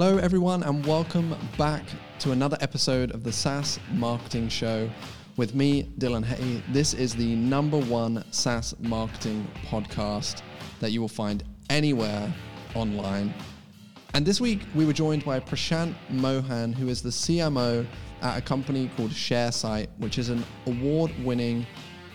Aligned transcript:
Hello, 0.00 0.16
everyone, 0.18 0.62
and 0.62 0.86
welcome 0.86 1.34
back 1.58 1.82
to 2.20 2.30
another 2.30 2.56
episode 2.60 3.10
of 3.10 3.24
the 3.24 3.32
SaaS 3.32 3.80
Marketing 3.94 4.48
Show 4.48 4.88
with 5.36 5.56
me, 5.56 5.90
Dylan 5.98 6.24
Hay. 6.24 6.62
This 6.72 6.94
is 6.94 7.16
the 7.16 7.34
number 7.34 7.80
one 7.80 8.22
SaaS 8.30 8.76
marketing 8.78 9.44
podcast 9.66 10.42
that 10.78 10.92
you 10.92 11.00
will 11.00 11.08
find 11.08 11.42
anywhere 11.68 12.32
online. 12.76 13.34
And 14.14 14.24
this 14.24 14.40
week, 14.40 14.60
we 14.76 14.86
were 14.86 14.92
joined 14.92 15.24
by 15.24 15.40
Prashant 15.40 15.96
Mohan, 16.10 16.72
who 16.72 16.86
is 16.86 17.02
the 17.02 17.10
CMO 17.10 17.84
at 18.22 18.38
a 18.38 18.40
company 18.40 18.92
called 18.96 19.10
Sharesight, 19.10 19.88
which 19.98 20.18
is 20.18 20.28
an 20.28 20.44
award 20.66 21.10
winning 21.24 21.66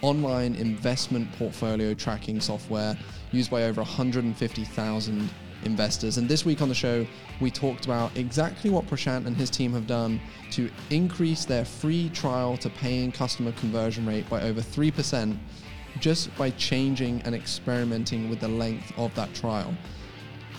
online 0.02 0.56
investment 0.56 1.30
portfolio 1.34 1.94
tracking 1.94 2.40
software 2.40 2.98
used 3.34 3.52
by 3.52 3.64
over 3.64 3.82
150,000 3.82 5.30
investors. 5.66 6.18
And 6.18 6.28
this 6.28 6.46
week 6.46 6.62
on 6.62 6.70
the 6.70 6.76
show, 6.76 7.06
we 7.42 7.52
talked 7.52 7.86
about 7.86 8.16
exactly 8.18 8.70
what 8.70 8.86
Prashant 8.88 9.26
and 9.26 9.36
his 9.36 9.50
team 9.50 9.74
have 9.74 9.88
done 9.88 10.20
to 10.52 10.70
increase 10.90 11.46
their 11.46 11.66
free 11.66 12.10
trial 12.10 12.58
to 12.58 12.70
paying 12.70 13.12
customer 13.12 13.52
conversion 13.54 14.06
rate 14.06 14.30
by 14.30 14.42
over 14.42 14.62
3% 14.62 15.38
just 16.00 16.36
by 16.38 16.50
changing 16.52 17.22
and 17.22 17.36
experimenting 17.36 18.30
with 18.30 18.40
the 18.40 18.48
length 18.48 18.92
of 18.98 19.14
that 19.16 19.34
trial. 19.34 19.74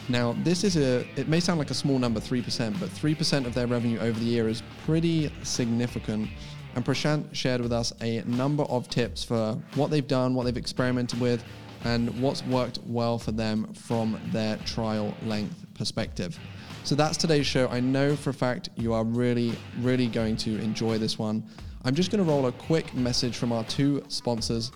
Now, 0.08 0.34
this 0.44 0.64
is 0.64 0.77
a, 0.77 1.06
it 1.18 1.28
may 1.28 1.41
sound 1.41 1.58
like 1.58 1.70
a 1.70 1.74
small 1.74 1.98
number, 1.98 2.20
3%, 2.20 2.78
but 2.78 2.91
3% 2.91 3.46
of 3.46 3.55
their 3.55 3.66
revenue 3.66 3.98
over 4.00 4.18
the 4.18 4.27
year 4.27 4.48
is 4.48 4.62
pretty 4.84 5.32
significant. 5.42 6.28
And 6.74 6.84
Prashant 6.84 7.34
shared 7.34 7.60
with 7.60 7.72
us 7.72 7.92
a 8.02 8.22
number 8.27 8.64
of 8.64 8.88
tips 8.88 9.24
for 9.24 9.58
what 9.77 9.91
they've 9.91 10.06
done, 10.06 10.34
what 10.34 10.44
they've 10.44 10.56
experimented 10.56 11.20
with, 11.20 11.42
and 11.84 12.08
what's 12.20 12.42
worked 12.44 12.78
well 12.86 13.18
for 13.18 13.32
them 13.32 13.72
from 13.74 14.18
their 14.32 14.56
trial 14.58 15.14
length 15.24 15.64
perspective. 15.74 16.38
So 16.82 16.94
that's 16.94 17.16
today's 17.16 17.46
show. 17.46 17.68
I 17.68 17.80
know 17.80 18.16
for 18.16 18.30
a 18.30 18.34
fact 18.34 18.70
you 18.76 18.92
are 18.92 19.04
really, 19.04 19.54
really 19.80 20.06
going 20.06 20.36
to 20.38 20.58
enjoy 20.60 20.98
this 20.98 21.18
one. 21.18 21.44
I'm 21.84 21.94
just 21.94 22.10
going 22.10 22.24
to 22.24 22.30
roll 22.30 22.46
a 22.46 22.52
quick 22.52 22.94
message 22.94 23.36
from 23.36 23.52
our 23.52 23.64
two 23.64 24.02
sponsors. 24.08 24.72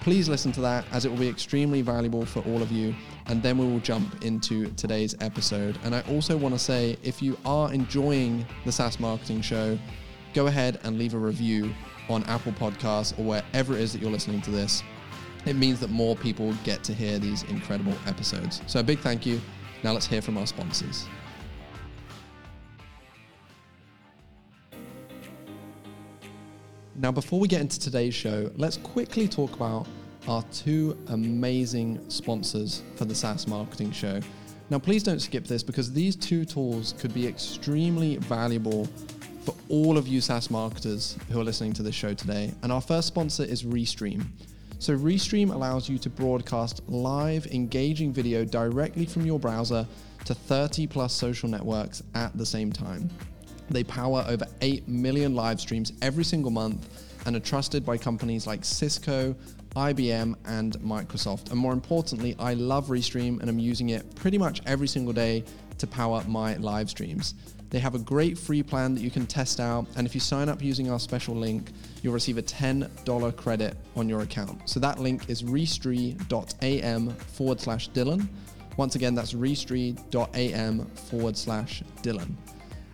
Please 0.00 0.28
listen 0.28 0.52
to 0.52 0.60
that 0.60 0.84
as 0.92 1.04
it 1.04 1.08
will 1.10 1.18
be 1.18 1.28
extremely 1.28 1.82
valuable 1.82 2.24
for 2.24 2.40
all 2.40 2.62
of 2.62 2.70
you. 2.70 2.94
And 3.26 3.42
then 3.42 3.56
we 3.58 3.66
will 3.66 3.80
jump 3.80 4.24
into 4.24 4.70
today's 4.72 5.16
episode. 5.20 5.78
And 5.82 5.94
I 5.94 6.02
also 6.02 6.36
want 6.36 6.54
to 6.54 6.58
say 6.58 6.96
if 7.02 7.22
you 7.22 7.36
are 7.44 7.72
enjoying 7.72 8.44
the 8.64 8.72
SaaS 8.72 9.00
Marketing 9.00 9.40
Show, 9.40 9.78
go 10.34 10.46
ahead 10.46 10.78
and 10.84 10.98
leave 10.98 11.14
a 11.14 11.18
review 11.18 11.74
on 12.08 12.22
Apple 12.24 12.52
Podcasts 12.52 13.18
or 13.18 13.24
wherever 13.24 13.74
it 13.74 13.80
is 13.80 13.92
that 13.92 14.02
you're 14.02 14.10
listening 14.10 14.42
to 14.42 14.50
this 14.50 14.82
it 15.46 15.56
means 15.56 15.80
that 15.80 15.90
more 15.90 16.16
people 16.16 16.54
get 16.64 16.82
to 16.84 16.94
hear 16.94 17.18
these 17.18 17.42
incredible 17.44 17.94
episodes. 18.06 18.62
So 18.66 18.80
a 18.80 18.82
big 18.82 19.00
thank 19.00 19.26
you. 19.26 19.40
Now 19.82 19.92
let's 19.92 20.06
hear 20.06 20.22
from 20.22 20.38
our 20.38 20.46
sponsors. 20.46 21.06
Now, 26.96 27.10
before 27.10 27.40
we 27.40 27.48
get 27.48 27.60
into 27.60 27.78
today's 27.78 28.14
show, 28.14 28.50
let's 28.56 28.76
quickly 28.78 29.26
talk 29.26 29.54
about 29.56 29.86
our 30.28 30.42
two 30.52 30.96
amazing 31.08 32.00
sponsors 32.08 32.82
for 32.94 33.04
the 33.04 33.14
SaaS 33.14 33.46
Marketing 33.46 33.90
Show. 33.90 34.20
Now, 34.70 34.78
please 34.78 35.02
don't 35.02 35.20
skip 35.20 35.44
this 35.44 35.62
because 35.62 35.92
these 35.92 36.16
two 36.16 36.44
tools 36.44 36.94
could 36.98 37.12
be 37.12 37.26
extremely 37.26 38.16
valuable 38.16 38.86
for 39.44 39.54
all 39.68 39.98
of 39.98 40.08
you 40.08 40.20
SaaS 40.20 40.50
marketers 40.50 41.18
who 41.30 41.40
are 41.40 41.44
listening 41.44 41.72
to 41.74 41.82
this 41.82 41.94
show 41.94 42.14
today. 42.14 42.52
And 42.62 42.72
our 42.72 42.80
first 42.80 43.08
sponsor 43.08 43.42
is 43.42 43.64
Restream. 43.64 44.24
So 44.84 44.94
Restream 44.94 45.50
allows 45.50 45.88
you 45.88 45.96
to 45.96 46.10
broadcast 46.10 46.82
live, 46.88 47.46
engaging 47.46 48.12
video 48.12 48.44
directly 48.44 49.06
from 49.06 49.24
your 49.24 49.38
browser 49.38 49.86
to 50.26 50.34
30 50.34 50.86
plus 50.88 51.14
social 51.14 51.48
networks 51.48 52.02
at 52.14 52.36
the 52.36 52.44
same 52.44 52.70
time. 52.70 53.08
They 53.70 53.82
power 53.82 54.26
over 54.28 54.44
8 54.60 54.86
million 54.86 55.34
live 55.34 55.58
streams 55.58 55.94
every 56.02 56.22
single 56.22 56.50
month 56.50 56.86
and 57.24 57.34
are 57.34 57.40
trusted 57.40 57.86
by 57.86 57.96
companies 57.96 58.46
like 58.46 58.62
Cisco, 58.62 59.34
IBM, 59.74 60.34
and 60.44 60.74
Microsoft. 60.80 61.50
And 61.50 61.58
more 61.58 61.72
importantly, 61.72 62.36
I 62.38 62.52
love 62.52 62.88
Restream 62.88 63.40
and 63.40 63.48
I'm 63.48 63.58
using 63.58 63.88
it 63.88 64.14
pretty 64.16 64.36
much 64.36 64.60
every 64.66 64.86
single 64.86 65.14
day 65.14 65.44
to 65.78 65.86
power 65.86 66.22
my 66.28 66.56
live 66.56 66.90
streams. 66.90 67.36
They 67.74 67.80
have 67.80 67.96
a 67.96 67.98
great 67.98 68.38
free 68.38 68.62
plan 68.62 68.94
that 68.94 69.00
you 69.00 69.10
can 69.10 69.26
test 69.26 69.58
out. 69.58 69.88
And 69.96 70.06
if 70.06 70.14
you 70.14 70.20
sign 70.20 70.48
up 70.48 70.62
using 70.62 70.92
our 70.92 71.00
special 71.00 71.34
link, 71.34 71.72
you'll 72.02 72.14
receive 72.14 72.38
a 72.38 72.42
$10 72.42 73.36
credit 73.36 73.76
on 73.96 74.08
your 74.08 74.20
account. 74.20 74.68
So 74.68 74.78
that 74.78 75.00
link 75.00 75.28
is 75.28 75.42
restream.am 75.42 77.10
forward 77.10 77.60
slash 77.60 77.90
Dylan. 77.90 78.28
Once 78.76 78.94
again, 78.94 79.16
that's 79.16 79.32
restream.am 79.32 80.86
forward 80.86 81.36
slash 81.36 81.82
Dylan. 82.00 82.36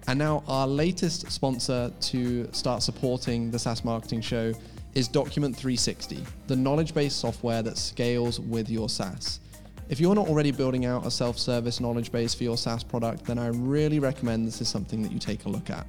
And 0.06 0.18
now, 0.18 0.42
our 0.48 0.66
latest 0.66 1.30
sponsor 1.30 1.92
to 2.00 2.50
start 2.52 2.82
supporting 2.82 3.50
the 3.50 3.58
SaaS 3.58 3.84
Marketing 3.84 4.22
Show 4.22 4.54
is 4.94 5.08
Document 5.08 5.54
360, 5.54 6.24
the 6.46 6.56
knowledge 6.56 6.94
based 6.94 7.20
software 7.20 7.62
that 7.62 7.76
scales 7.76 8.40
with 8.40 8.70
your 8.70 8.88
SaaS. 8.88 9.40
If 9.90 9.98
you're 9.98 10.14
not 10.14 10.28
already 10.28 10.52
building 10.52 10.86
out 10.86 11.04
a 11.04 11.10
self 11.10 11.36
service 11.36 11.80
knowledge 11.80 12.12
base 12.12 12.32
for 12.32 12.44
your 12.44 12.56
SaaS 12.56 12.84
product, 12.84 13.24
then 13.24 13.40
I 13.40 13.48
really 13.48 13.98
recommend 13.98 14.46
this 14.46 14.60
is 14.60 14.68
something 14.68 15.02
that 15.02 15.10
you 15.10 15.18
take 15.18 15.46
a 15.46 15.48
look 15.48 15.68
at. 15.68 15.84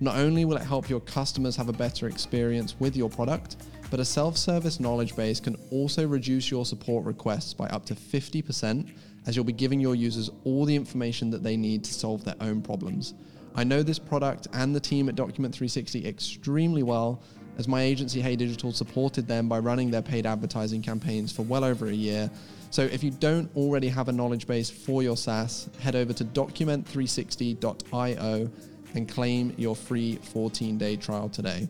Not 0.00 0.16
only 0.16 0.44
will 0.44 0.58
it 0.58 0.62
help 0.62 0.90
your 0.90 1.00
customers 1.00 1.56
have 1.56 1.70
a 1.70 1.72
better 1.72 2.08
experience 2.08 2.78
with 2.78 2.94
your 2.94 3.08
product, 3.08 3.56
but 3.90 4.00
a 4.00 4.04
self 4.04 4.36
service 4.36 4.80
knowledge 4.80 5.16
base 5.16 5.40
can 5.40 5.56
also 5.70 6.06
reduce 6.06 6.50
your 6.50 6.66
support 6.66 7.06
requests 7.06 7.54
by 7.54 7.66
up 7.68 7.86
to 7.86 7.94
50% 7.94 8.92
as 9.26 9.34
you'll 9.34 9.46
be 9.46 9.54
giving 9.54 9.80
your 9.80 9.94
users 9.94 10.28
all 10.44 10.66
the 10.66 10.76
information 10.76 11.30
that 11.30 11.42
they 11.42 11.56
need 11.56 11.82
to 11.84 11.94
solve 11.94 12.24
their 12.24 12.36
own 12.42 12.60
problems. 12.60 13.14
I 13.54 13.64
know 13.64 13.82
this 13.82 13.98
product 13.98 14.46
and 14.52 14.76
the 14.76 14.80
team 14.80 15.08
at 15.08 15.14
Document 15.14 15.54
360 15.54 16.06
extremely 16.06 16.82
well, 16.82 17.22
as 17.56 17.66
my 17.66 17.80
agency 17.80 18.20
Hey 18.20 18.36
Digital 18.36 18.72
supported 18.72 19.26
them 19.26 19.48
by 19.48 19.58
running 19.58 19.90
their 19.90 20.02
paid 20.02 20.26
advertising 20.26 20.82
campaigns 20.82 21.32
for 21.32 21.44
well 21.44 21.64
over 21.64 21.86
a 21.86 21.94
year 21.94 22.30
so 22.70 22.82
if 22.82 23.02
you 23.02 23.10
don't 23.10 23.50
already 23.56 23.88
have 23.88 24.08
a 24.08 24.12
knowledge 24.12 24.46
base 24.46 24.70
for 24.70 25.02
your 25.02 25.16
SaaS, 25.16 25.68
head 25.80 25.96
over 25.96 26.12
to 26.12 26.24
document360.io 26.24 28.50
and 28.94 29.08
claim 29.08 29.54
your 29.56 29.74
free 29.76 30.16
14 30.16 30.78
day 30.78 30.96
trial 30.96 31.28
today. 31.28 31.68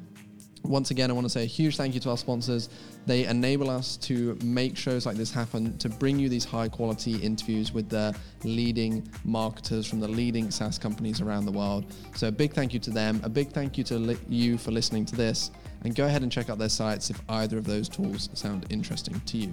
Once 0.65 0.91
again, 0.91 1.09
I 1.09 1.15
want 1.15 1.25
to 1.25 1.31
say 1.31 1.45
a 1.45 1.47
huge 1.47 1.77
thank 1.77 1.95
you 1.95 2.01
to 2.01 2.11
our 2.11 2.17
sponsors. 2.17 2.69
They 3.07 3.27
enable 3.27 3.71
us 3.71 3.97
to 3.99 4.37
make 4.43 4.77
shows 4.77 5.07
like 5.07 5.17
this 5.17 5.33
happen, 5.33 5.79
to 5.79 5.89
bring 5.89 6.19
you 6.19 6.29
these 6.29 6.45
high 6.45 6.69
quality 6.69 7.15
interviews 7.17 7.73
with 7.73 7.89
the 7.89 8.15
leading 8.45 9.09
marketers 9.25 9.87
from 9.87 10.01
the 10.01 10.09
leading 10.09 10.51
SaaS 10.51 10.79
companies 10.79 11.21
around 11.21 11.47
the 11.47 11.53
world. 11.53 11.95
So, 12.17 12.29
a 12.29 12.33
big 12.33 12.53
thank 12.53 12.75
you 12.75 12.81
to 12.81 12.91
them. 12.91 13.21
A 13.25 13.29
big 13.29 13.53
thank 13.53 13.79
you 13.79 13.85
to 13.85 13.99
li- 13.99 14.19
you 14.29 14.59
for 14.59 14.73
listening 14.73 15.05
to 15.07 15.17
this. 15.17 15.51
And 15.85 15.95
go 15.95 16.07
ahead 16.07 16.23
and 16.23 16.31
check 16.31 16.51
out 16.51 16.59
their 16.59 16.69
sites 16.69 17.09
if 17.09 17.23
either 17.29 17.57
of 17.57 17.65
those 17.65 17.89
tools 17.89 18.29
sound 18.35 18.67
interesting 18.69 19.21
to 19.21 19.39
you. 19.39 19.53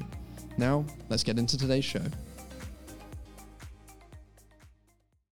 Now, 0.58 0.86
let's 1.10 1.24
get 1.24 1.38
into 1.38 1.58
today's 1.58 1.84
show. 1.84 2.04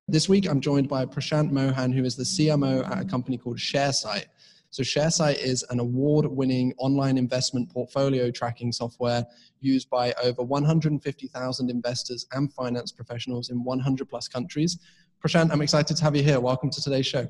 This 0.09 0.27
week, 0.27 0.49
I'm 0.49 0.59
joined 0.59 0.89
by 0.89 1.05
Prashant 1.05 1.49
Mohan, 1.49 1.93
who 1.93 2.03
is 2.03 2.17
the 2.17 2.23
CMO 2.23 2.85
at 2.85 3.01
a 3.01 3.05
company 3.05 3.37
called 3.37 3.57
Sharesight. 3.57 4.25
So, 4.69 4.83
Sharesight 4.83 5.41
is 5.41 5.63
an 5.69 5.79
award 5.79 6.25
winning 6.25 6.73
online 6.77 7.17
investment 7.17 7.71
portfolio 7.71 8.31
tracking 8.31 8.73
software 8.73 9.25
used 9.61 9.89
by 9.89 10.13
over 10.21 10.43
150,000 10.43 11.69
investors 11.69 12.25
and 12.33 12.51
finance 12.53 12.91
professionals 12.91 13.49
in 13.49 13.63
100 13.63 14.09
plus 14.09 14.27
countries. 14.27 14.77
Prashant, 15.25 15.51
I'm 15.53 15.61
excited 15.61 15.95
to 15.95 16.03
have 16.03 16.17
you 16.17 16.23
here. 16.23 16.41
Welcome 16.41 16.69
to 16.71 16.81
today's 16.81 17.05
show. 17.05 17.29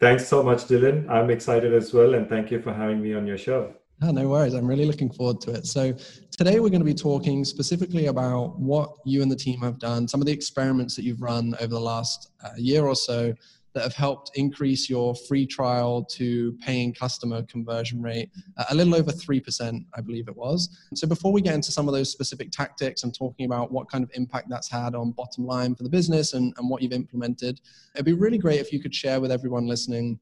Thanks 0.00 0.26
so 0.26 0.42
much, 0.42 0.64
Dylan. 0.64 1.08
I'm 1.08 1.30
excited 1.30 1.72
as 1.72 1.94
well, 1.94 2.14
and 2.14 2.28
thank 2.28 2.50
you 2.50 2.60
for 2.60 2.72
having 2.74 3.00
me 3.00 3.14
on 3.14 3.24
your 3.24 3.38
show. 3.38 3.72
Oh, 4.02 4.10
no 4.10 4.28
worries. 4.28 4.52
I'm 4.52 4.66
really 4.66 4.84
looking 4.84 5.10
forward 5.10 5.40
to 5.42 5.52
it. 5.52 5.66
So, 5.66 5.94
today 6.36 6.60
we're 6.60 6.68
going 6.68 6.80
to 6.80 6.84
be 6.84 6.92
talking 6.92 7.46
specifically 7.46 8.06
about 8.06 8.58
what 8.58 8.90
you 9.06 9.22
and 9.22 9.32
the 9.32 9.36
team 9.36 9.60
have 9.60 9.78
done, 9.78 10.06
some 10.06 10.20
of 10.20 10.26
the 10.26 10.32
experiments 10.32 10.94
that 10.96 11.02
you've 11.02 11.22
run 11.22 11.54
over 11.60 11.68
the 11.68 11.80
last 11.80 12.30
uh, 12.44 12.50
year 12.58 12.84
or 12.84 12.94
so 12.94 13.32
that 13.72 13.82
have 13.82 13.94
helped 13.94 14.32
increase 14.34 14.90
your 14.90 15.14
free 15.14 15.46
trial 15.46 16.04
to 16.04 16.52
paying 16.62 16.92
customer 16.92 17.42
conversion 17.44 18.02
rate 18.02 18.30
uh, 18.58 18.64
a 18.70 18.74
little 18.74 18.94
over 18.94 19.10
3%, 19.10 19.84
I 19.94 20.00
believe 20.02 20.28
it 20.28 20.36
was. 20.36 20.68
So, 20.94 21.06
before 21.06 21.32
we 21.32 21.40
get 21.40 21.54
into 21.54 21.72
some 21.72 21.88
of 21.88 21.94
those 21.94 22.12
specific 22.12 22.50
tactics 22.50 23.02
and 23.02 23.14
talking 23.14 23.46
about 23.46 23.72
what 23.72 23.90
kind 23.90 24.04
of 24.04 24.10
impact 24.12 24.50
that's 24.50 24.70
had 24.70 24.94
on 24.94 25.12
bottom 25.12 25.46
line 25.46 25.74
for 25.74 25.84
the 25.84 25.90
business 25.90 26.34
and, 26.34 26.52
and 26.58 26.68
what 26.68 26.82
you've 26.82 26.92
implemented, 26.92 27.62
it'd 27.94 28.04
be 28.04 28.12
really 28.12 28.36
great 28.36 28.60
if 28.60 28.74
you 28.74 28.78
could 28.78 28.94
share 28.94 29.20
with 29.20 29.32
everyone 29.32 29.66
listening 29.66 30.18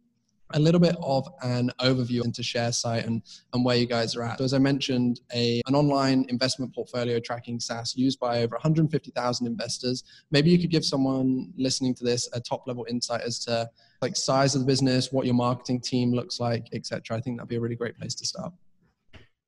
a 0.52 0.58
little 0.58 0.80
bit 0.80 0.94
of 1.02 1.26
an 1.42 1.70
overview 1.80 2.24
into 2.24 2.42
Sharesight 2.42 3.06
and, 3.06 3.22
and 3.52 3.64
where 3.64 3.76
you 3.76 3.86
guys 3.86 4.14
are 4.14 4.22
at. 4.22 4.38
So 4.38 4.44
as 4.44 4.54
I 4.54 4.58
mentioned, 4.58 5.20
a, 5.34 5.62
an 5.66 5.74
online 5.74 6.26
investment 6.28 6.74
portfolio 6.74 7.18
tracking 7.18 7.58
SaaS 7.58 7.96
used 7.96 8.20
by 8.20 8.42
over 8.42 8.54
150,000 8.54 9.46
investors. 9.46 10.04
Maybe 10.30 10.50
you 10.50 10.58
could 10.58 10.70
give 10.70 10.84
someone 10.84 11.52
listening 11.56 11.94
to 11.96 12.04
this 12.04 12.28
a 12.32 12.40
top 12.40 12.66
level 12.66 12.86
insight 12.88 13.22
as 13.22 13.38
to 13.46 13.68
like 14.02 14.16
size 14.16 14.54
of 14.54 14.60
the 14.60 14.66
business, 14.66 15.12
what 15.12 15.24
your 15.24 15.34
marketing 15.34 15.80
team 15.80 16.12
looks 16.12 16.38
like, 16.38 16.68
etc. 16.72 17.16
I 17.16 17.20
think 17.20 17.38
that'd 17.38 17.48
be 17.48 17.56
a 17.56 17.60
really 17.60 17.76
great 17.76 17.98
place 17.98 18.14
to 18.16 18.26
start. 18.26 18.52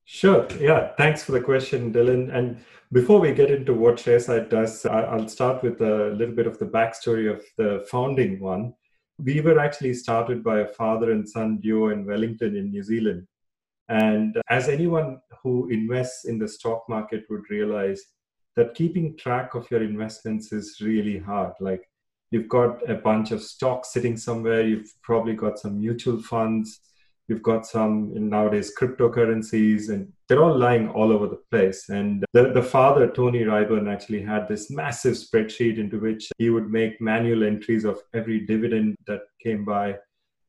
Sure. 0.07 0.47
Yeah. 0.61 0.93
Thanks 0.97 1.25
for 1.25 1.33
the 1.33 1.41
question, 1.41 1.93
Dylan. 1.93 2.35
And 2.35 2.65
before 2.93 3.19
we 3.21 3.33
get 3.33 3.51
into 3.51 3.75
what 3.75 3.97
Sharesight 3.97 4.49
does, 4.49 4.87
I'll 4.87 5.29
start 5.29 5.63
with 5.63 5.81
a 5.81 6.15
little 6.17 6.35
bit 6.35 6.47
of 6.47 6.59
the 6.59 6.67
backstory 6.67 7.31
of 7.31 7.43
the 7.57 7.85
founding 7.91 8.39
one. 8.41 8.73
We 9.19 9.41
were 9.41 9.59
actually 9.59 9.95
started 9.95 10.45
by 10.45 10.61
a 10.61 10.67
father 10.67 11.11
and 11.11 11.29
son 11.29 11.59
duo 11.59 11.89
in 11.89 12.05
Wellington, 12.05 12.57
in 12.57 12.71
New 12.71 12.83
Zealand. 12.83 13.27
And 13.89 14.37
as 14.51 14.69
anyone 14.69 15.21
who 15.43 15.69
invests 15.69 16.25
in 16.25 16.39
the 16.39 16.49
stock 16.49 16.85
market 16.89 17.25
would 17.31 17.49
realize, 17.51 18.03
that 18.57 18.75
keeping 18.75 19.17
track 19.17 19.55
of 19.55 19.71
your 19.71 19.83
investments 19.83 20.53
is 20.53 20.81
really 20.81 21.19
hard. 21.19 21.53
Like 21.61 21.89
you've 22.31 22.49
got 22.49 22.89
a 22.91 22.95
bunch 22.95 23.31
of 23.31 23.43
stocks 23.43 23.93
sitting 23.93 24.17
somewhere, 24.17 24.63
you've 24.63 24.93
probably 25.03 25.35
got 25.35 25.59
some 25.59 25.79
mutual 25.79 26.21
funds, 26.21 26.81
You've 27.29 27.43
got 27.43 27.67
some 27.67 28.13
nowadays 28.15 28.73
cryptocurrencies, 28.79 29.89
and 29.89 30.13
they're 30.29 30.43
all 30.43 30.57
lying 30.57 30.89
all 30.89 31.13
over 31.13 31.27
the 31.27 31.41
place. 31.51 31.89
And 31.89 32.25
the, 32.33 32.53
the 32.53 32.63
father, 32.63 33.11
Tony 33.11 33.41
Ryburn, 33.41 33.93
actually 33.93 34.23
had 34.23 34.47
this 34.47 34.71
massive 34.71 35.15
spreadsheet 35.15 35.79
into 35.79 35.99
which 35.99 36.31
he 36.39 36.51
would 36.51 36.71
make 36.71 37.01
manual 37.01 37.43
entries 37.43 37.85
of 37.85 38.01
every 38.15 38.47
dividend 38.47 38.97
that 39.09 39.23
came 39.43 39.65
by. 39.65 39.97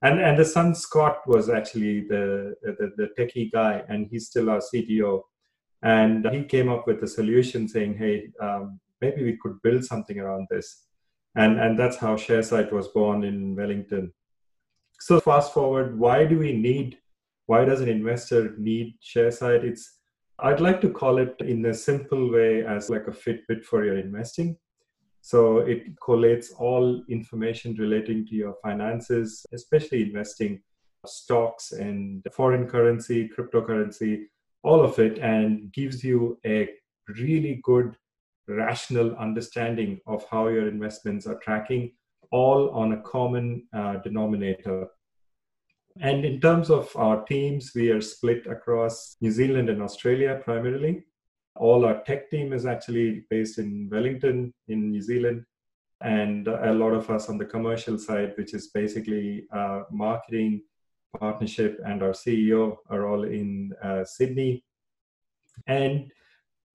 And, 0.04 0.22
and 0.22 0.38
the 0.38 0.46
son, 0.46 0.76
Scott, 0.76 1.28
was 1.28 1.50
actually 1.50 2.02
the, 2.02 2.54
the, 2.62 2.92
the 2.96 3.10
techie 3.18 3.52
guy, 3.52 3.84
and 3.90 4.08
he's 4.12 4.28
still 4.28 4.50
our 4.52 4.62
CTO. 4.62 5.24
And 5.82 6.28
he 6.32 6.44
came 6.44 6.70
up 6.70 6.86
with 6.86 7.02
a 7.04 7.08
solution 7.08 7.68
saying, 7.68 7.98
hey, 7.98 8.30
um, 8.40 8.80
maybe 9.02 9.24
we 9.24 9.38
could 9.42 9.62
build 9.64 9.84
something 9.84 10.20
around 10.20 10.48
this. 10.52 10.84
And, 11.36 11.60
and 11.60 11.78
that's 11.78 11.98
how 11.98 12.16
Sharesight 12.16 12.72
was 12.72 12.88
born 12.90 13.24
in 13.24 13.56
Wellington. 13.56 14.14
So 15.00 15.20
fast 15.20 15.54
forward, 15.54 15.98
why 15.98 16.26
do 16.26 16.40
we 16.40 16.54
need, 16.54 16.98
why 17.46 17.66
does 17.66 17.82
an 17.82 17.90
investor 17.90 18.56
need 18.58 18.96
Sharesight? 19.02 19.64
It's, 19.64 20.00
I'd 20.40 20.60
like 20.60 20.82
to 20.82 20.90
call 20.90 21.18
it 21.18 21.36
in 21.40 21.66
a 21.66 21.74
simple 21.74 22.32
way 22.32 22.66
as 22.66 22.90
like 22.90 23.08
a 23.08 23.12
Fitbit 23.12 23.64
for 23.64 23.86
your 23.86 23.98
investing. 23.98 24.58
So 25.22 25.60
it 25.60 26.00
collates 26.00 26.48
all 26.58 27.04
information 27.10 27.76
relating 27.76 28.26
to 28.28 28.36
your 28.36 28.56
finances, 28.64 29.46
especially 29.54 30.04
investing, 30.04 30.62
stocks 31.06 31.72
and 31.74 32.26
foreign 32.34 32.68
currency, 32.68 33.30
cryptocurrency, 33.30 34.24
all 34.64 34.82
of 34.82 35.00
it, 35.00 35.20
and 35.20 35.72
gives 35.74 36.04
you 36.04 36.40
a 36.46 36.70
really 37.20 37.62
good 37.64 37.96
rational 38.48 39.16
understanding 39.18 40.00
of 40.08 40.26
how 40.30 40.48
your 40.48 40.68
investments 40.68 41.28
are 41.28 41.40
tracking 41.40 41.92
all 42.32 42.70
on 42.72 42.94
a 42.94 43.02
common 43.02 43.68
uh, 43.74 43.98
denominator. 43.98 44.88
And 46.00 46.26
in 46.26 46.40
terms 46.40 46.70
of 46.70 46.96
our 46.96 47.24
teams, 47.26 47.72
we 47.74 47.90
are 47.90 48.02
split 48.02 48.46
across 48.48 49.18
New 49.22 49.32
Zealand 49.32 49.70
and 49.70 49.82
Australia 49.82 50.40
primarily. 50.44 51.06
All 51.56 51.86
our 51.86 52.04
tech 52.04 52.30
team 52.30 52.54
is 52.54 52.66
actually 52.66 53.26
based 53.30 53.58
in 53.58 53.90
Wellington, 53.92 54.54
in 54.68 54.92
New 54.92 55.02
Zealand. 55.02 55.44
And 56.02 56.48
a 56.48 56.74
lot 56.74 56.94
of 56.94 57.10
us 57.10 57.30
on 57.30 57.40
the 57.40 57.46
commercial 57.46 57.98
side, 57.98 58.34
which 58.38 58.54
is 58.54 58.68
basically 58.68 59.48
uh, 59.52 59.84
marketing, 59.92 60.62
partnership, 61.20 61.80
and 61.84 62.04
our 62.04 62.12
CEO 62.12 62.78
are 62.90 63.08
all 63.08 63.24
in 63.24 63.74
uh, 63.84 64.04
Sydney. 64.06 64.64
And 65.66 66.12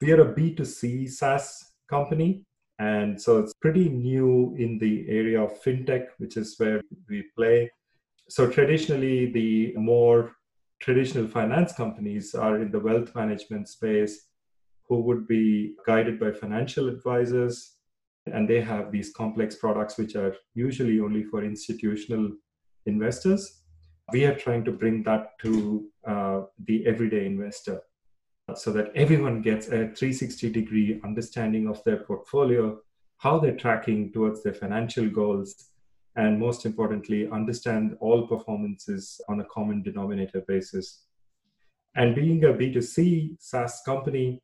we 0.00 0.10
are 0.10 0.22
a 0.22 0.34
B2C 0.34 1.08
SaaS 1.10 1.64
company. 1.88 2.44
And 2.82 3.20
so 3.20 3.38
it's 3.38 3.54
pretty 3.54 3.88
new 3.88 4.56
in 4.58 4.76
the 4.78 5.06
area 5.08 5.40
of 5.40 5.62
fintech, 5.62 6.06
which 6.18 6.36
is 6.36 6.56
where 6.58 6.80
we 7.08 7.18
play. 7.36 7.70
So 8.28 8.50
traditionally, 8.50 9.30
the 9.30 9.72
more 9.76 10.32
traditional 10.80 11.28
finance 11.28 11.72
companies 11.74 12.34
are 12.34 12.56
in 12.60 12.72
the 12.72 12.80
wealth 12.80 13.14
management 13.14 13.68
space 13.68 14.14
who 14.88 15.00
would 15.02 15.28
be 15.28 15.76
guided 15.86 16.18
by 16.18 16.32
financial 16.32 16.88
advisors. 16.88 17.76
And 18.26 18.48
they 18.48 18.60
have 18.60 18.90
these 18.90 19.12
complex 19.12 19.54
products, 19.54 19.96
which 19.96 20.16
are 20.16 20.34
usually 20.54 20.98
only 20.98 21.22
for 21.22 21.44
institutional 21.44 22.32
investors. 22.86 23.62
We 24.12 24.24
are 24.24 24.34
trying 24.34 24.64
to 24.64 24.72
bring 24.72 25.04
that 25.04 25.38
to 25.42 25.86
uh, 26.04 26.40
the 26.66 26.84
everyday 26.84 27.26
investor 27.26 27.80
so 28.58 28.72
that 28.72 28.92
everyone 28.94 29.42
gets 29.42 29.66
a 29.66 29.88
360 29.88 30.50
degree 30.50 31.00
understanding 31.04 31.68
of 31.68 31.82
their 31.84 31.98
portfolio, 31.98 32.78
how 33.18 33.38
they're 33.38 33.56
tracking 33.56 34.12
towards 34.12 34.42
their 34.42 34.54
financial 34.54 35.08
goals, 35.08 35.70
and 36.16 36.38
most 36.38 36.66
importantly, 36.66 37.28
understand 37.30 37.96
all 38.00 38.26
performances 38.26 39.20
on 39.28 39.40
a 39.40 39.44
common 39.44 39.82
denominator 39.82 40.42
basis. 40.46 41.04
And 41.94 42.14
being 42.14 42.44
a 42.44 42.48
B2C 42.48 43.36
SaaS 43.40 43.82
company, 43.84 44.40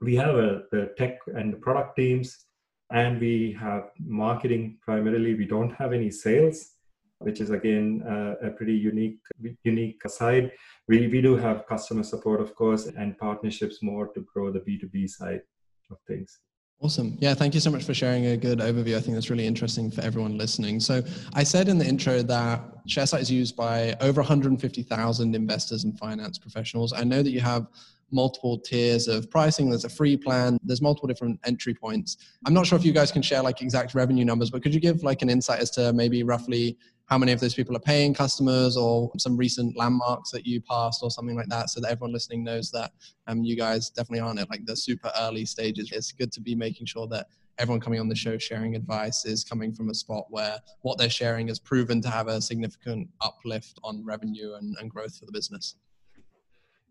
we 0.00 0.14
have 0.16 0.34
a, 0.36 0.62
the 0.70 0.92
tech 0.96 1.18
and 1.26 1.60
product 1.60 1.96
teams, 1.96 2.46
and 2.92 3.20
we 3.20 3.56
have 3.58 3.90
marketing 3.98 4.78
primarily. 4.82 5.34
We 5.34 5.46
don't 5.46 5.72
have 5.72 5.92
any 5.92 6.10
sales 6.10 6.75
which 7.18 7.40
is 7.40 7.50
again 7.50 8.02
uh, 8.06 8.34
a 8.46 8.50
pretty 8.50 8.74
unique 8.74 9.18
unique 9.64 10.00
side. 10.08 10.52
We 10.88 11.06
we 11.08 11.20
do 11.20 11.36
have 11.36 11.66
customer 11.66 12.02
support, 12.02 12.40
of 12.40 12.54
course, 12.54 12.86
and 12.86 13.18
partnerships 13.18 13.82
more 13.82 14.08
to 14.08 14.26
grow 14.32 14.52
the 14.52 14.60
B 14.60 14.78
two 14.78 14.88
B 14.88 15.06
side 15.06 15.42
of 15.90 15.98
things. 16.06 16.40
Awesome. 16.82 17.16
Yeah, 17.20 17.32
thank 17.32 17.54
you 17.54 17.60
so 17.60 17.70
much 17.70 17.84
for 17.84 17.94
sharing 17.94 18.26
a 18.26 18.36
good 18.36 18.58
overview. 18.58 18.98
I 18.98 19.00
think 19.00 19.14
that's 19.14 19.30
really 19.30 19.46
interesting 19.46 19.90
for 19.90 20.02
everyone 20.02 20.36
listening. 20.36 20.78
So, 20.78 21.02
I 21.32 21.42
said 21.42 21.68
in 21.68 21.78
the 21.78 21.86
intro 21.86 22.20
that 22.22 22.86
Sharesight 22.86 23.20
is 23.20 23.30
used 23.30 23.56
by 23.56 23.96
over 24.02 24.20
150,000 24.20 25.34
investors 25.34 25.84
and 25.84 25.98
finance 25.98 26.38
professionals. 26.38 26.92
I 26.92 27.02
know 27.02 27.22
that 27.22 27.30
you 27.30 27.40
have 27.40 27.68
multiple 28.10 28.58
tiers 28.58 29.08
of 29.08 29.30
pricing. 29.30 29.70
There's 29.70 29.84
a 29.84 29.88
free 29.88 30.18
plan. 30.18 30.58
There's 30.62 30.82
multiple 30.82 31.08
different 31.08 31.40
entry 31.44 31.74
points. 31.74 32.18
I'm 32.44 32.54
not 32.54 32.66
sure 32.66 32.78
if 32.78 32.84
you 32.84 32.92
guys 32.92 33.10
can 33.10 33.22
share 33.22 33.42
like 33.42 33.62
exact 33.62 33.94
revenue 33.94 34.24
numbers, 34.24 34.50
but 34.50 34.62
could 34.62 34.74
you 34.74 34.80
give 34.80 35.02
like 35.02 35.22
an 35.22 35.30
insight 35.30 35.60
as 35.60 35.70
to 35.72 35.92
maybe 35.94 36.22
roughly 36.22 36.76
how 37.06 37.16
many 37.16 37.32
of 37.32 37.40
those 37.40 37.54
people 37.54 37.76
are 37.76 37.80
paying 37.80 38.12
customers 38.12 38.76
or 38.76 39.10
some 39.16 39.36
recent 39.36 39.76
landmarks 39.76 40.30
that 40.32 40.44
you 40.44 40.60
passed 40.60 41.02
or 41.02 41.10
something 41.10 41.36
like 41.36 41.48
that 41.48 41.70
so 41.70 41.80
that 41.80 41.90
everyone 41.90 42.12
listening 42.12 42.42
knows 42.42 42.70
that 42.72 42.92
um, 43.28 43.44
you 43.44 43.56
guys 43.56 43.90
definitely 43.90 44.20
aren't 44.20 44.40
at 44.40 44.50
like 44.50 44.64
the 44.66 44.76
super 44.76 45.10
early 45.20 45.44
stages. 45.44 45.92
It's 45.92 46.10
good 46.12 46.32
to 46.32 46.40
be 46.40 46.54
making 46.54 46.86
sure 46.86 47.06
that 47.08 47.28
everyone 47.58 47.80
coming 47.80 48.00
on 48.00 48.08
the 48.08 48.14
show 48.14 48.36
sharing 48.38 48.74
advice 48.74 49.24
is 49.24 49.44
coming 49.44 49.72
from 49.72 49.88
a 49.88 49.94
spot 49.94 50.26
where 50.30 50.58
what 50.82 50.98
they're 50.98 51.08
sharing 51.08 51.48
is 51.48 51.58
proven 51.58 52.02
to 52.02 52.10
have 52.10 52.26
a 52.26 52.40
significant 52.40 53.08
uplift 53.20 53.78
on 53.84 54.04
revenue 54.04 54.54
and, 54.54 54.76
and 54.80 54.90
growth 54.90 55.16
for 55.16 55.26
the 55.26 55.32
business. 55.32 55.76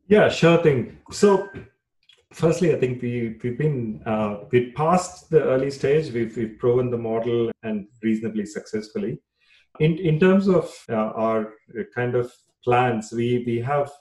Yeah, 0.08 0.30
sure 0.30 0.62
thing. 0.64 0.98
So 1.12 1.50
firstly, 2.32 2.74
I 2.74 2.80
think 2.80 3.02
we 3.02 3.38
we've 3.44 3.58
been 3.58 4.02
uh, 4.06 4.46
we 4.52 4.72
passed 4.72 5.30
the 5.30 5.44
early 5.44 5.72
stage. 5.72 6.12
We've 6.14 6.36
we've 6.38 6.58
proven 6.58 6.90
the 6.90 6.98
model 6.98 7.52
and 7.64 7.88
reasonably 8.02 8.46
successfully. 8.46 9.20
In 9.80 9.98
in 9.98 10.20
terms 10.20 10.48
of 10.48 10.74
uh, 10.90 11.12
our 11.24 11.54
kind 11.94 12.16
of 12.16 12.32
plans, 12.64 13.12
we 13.12 13.44
we 13.46 13.60
have 13.60 13.92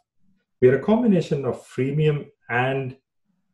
we're 0.61 0.79
a 0.79 0.83
combination 0.83 1.45
of 1.45 1.67
freemium 1.67 2.27
and 2.49 2.97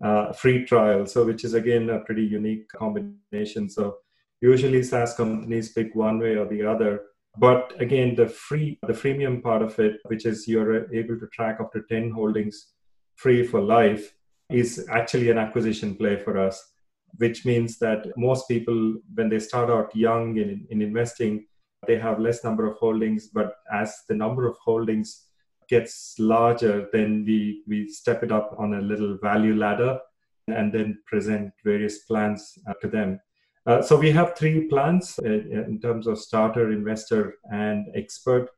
uh, 0.02 0.32
free 0.32 0.64
trial. 0.64 1.06
So 1.06 1.24
which 1.24 1.44
is 1.44 1.54
again 1.54 1.90
a 1.90 2.00
pretty 2.00 2.24
unique 2.24 2.68
combination. 2.68 3.68
So 3.68 3.96
usually 4.40 4.82
SaaS 4.82 5.14
companies 5.14 5.72
pick 5.72 5.94
one 5.94 6.18
way 6.18 6.36
or 6.36 6.46
the 6.46 6.64
other. 6.64 7.02
But 7.38 7.74
again, 7.78 8.14
the 8.14 8.28
free 8.28 8.78
the 8.86 8.92
freemium 8.92 9.42
part 9.42 9.62
of 9.62 9.78
it, 9.78 10.00
which 10.06 10.26
is 10.26 10.48
you're 10.48 10.92
able 10.92 11.18
to 11.18 11.26
track 11.28 11.60
up 11.60 11.72
to 11.72 11.82
10 11.88 12.10
holdings 12.10 12.72
free 13.16 13.46
for 13.46 13.60
life, 13.60 14.14
is 14.50 14.86
actually 14.90 15.30
an 15.30 15.38
acquisition 15.38 15.94
play 15.94 16.16
for 16.16 16.38
us, 16.38 16.72
which 17.18 17.44
means 17.44 17.78
that 17.78 18.06
most 18.16 18.48
people, 18.48 18.96
when 19.14 19.28
they 19.28 19.38
start 19.38 19.70
out 19.70 19.94
young 19.94 20.36
in, 20.38 20.66
in 20.70 20.82
investing, 20.82 21.46
they 21.86 21.98
have 21.98 22.20
less 22.20 22.44
number 22.44 22.66
of 22.66 22.76
holdings 22.76 23.28
but 23.28 23.56
as 23.72 24.02
the 24.08 24.14
number 24.14 24.46
of 24.46 24.56
holdings 24.58 25.26
gets 25.68 26.14
larger 26.18 26.88
then 26.92 27.24
we 27.26 27.62
we 27.66 27.88
step 27.88 28.22
it 28.22 28.32
up 28.32 28.54
on 28.58 28.74
a 28.74 28.80
little 28.80 29.16
value 29.22 29.54
ladder 29.54 29.98
and 30.48 30.72
then 30.72 30.98
present 31.06 31.52
various 31.64 32.00
plans 32.00 32.58
uh, 32.68 32.74
to 32.80 32.88
them. 32.88 33.20
Uh, 33.66 33.82
so 33.82 33.96
we 33.96 34.10
have 34.10 34.36
three 34.36 34.66
plans 34.68 35.18
uh, 35.24 35.28
in 35.28 35.78
terms 35.80 36.06
of 36.06 36.18
starter 36.18 36.72
investor 36.72 37.34
and 37.52 37.86
expert. 37.94 38.48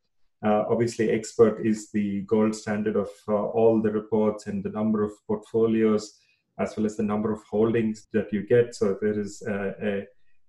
Uh, 0.44 0.64
obviously 0.68 1.10
expert 1.10 1.64
is 1.64 1.90
the 1.92 2.22
gold 2.22 2.54
standard 2.54 2.96
of 2.96 3.08
uh, 3.28 3.32
all 3.32 3.80
the 3.80 3.90
reports 3.90 4.46
and 4.46 4.64
the 4.64 4.70
number 4.70 5.02
of 5.02 5.12
portfolios 5.26 6.18
as 6.58 6.76
well 6.76 6.86
as 6.86 6.96
the 6.96 7.02
number 7.02 7.32
of 7.32 7.42
holdings 7.50 8.06
that 8.12 8.32
you 8.32 8.46
get. 8.46 8.74
So 8.74 8.96
there 9.00 9.18
is 9.18 9.42
a, 9.42 9.74
a 9.82 10.06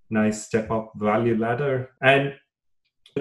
nice 0.10 0.46
step 0.46 0.70
up 0.70 0.92
value 0.96 1.38
ladder. 1.38 1.92
And 2.02 2.34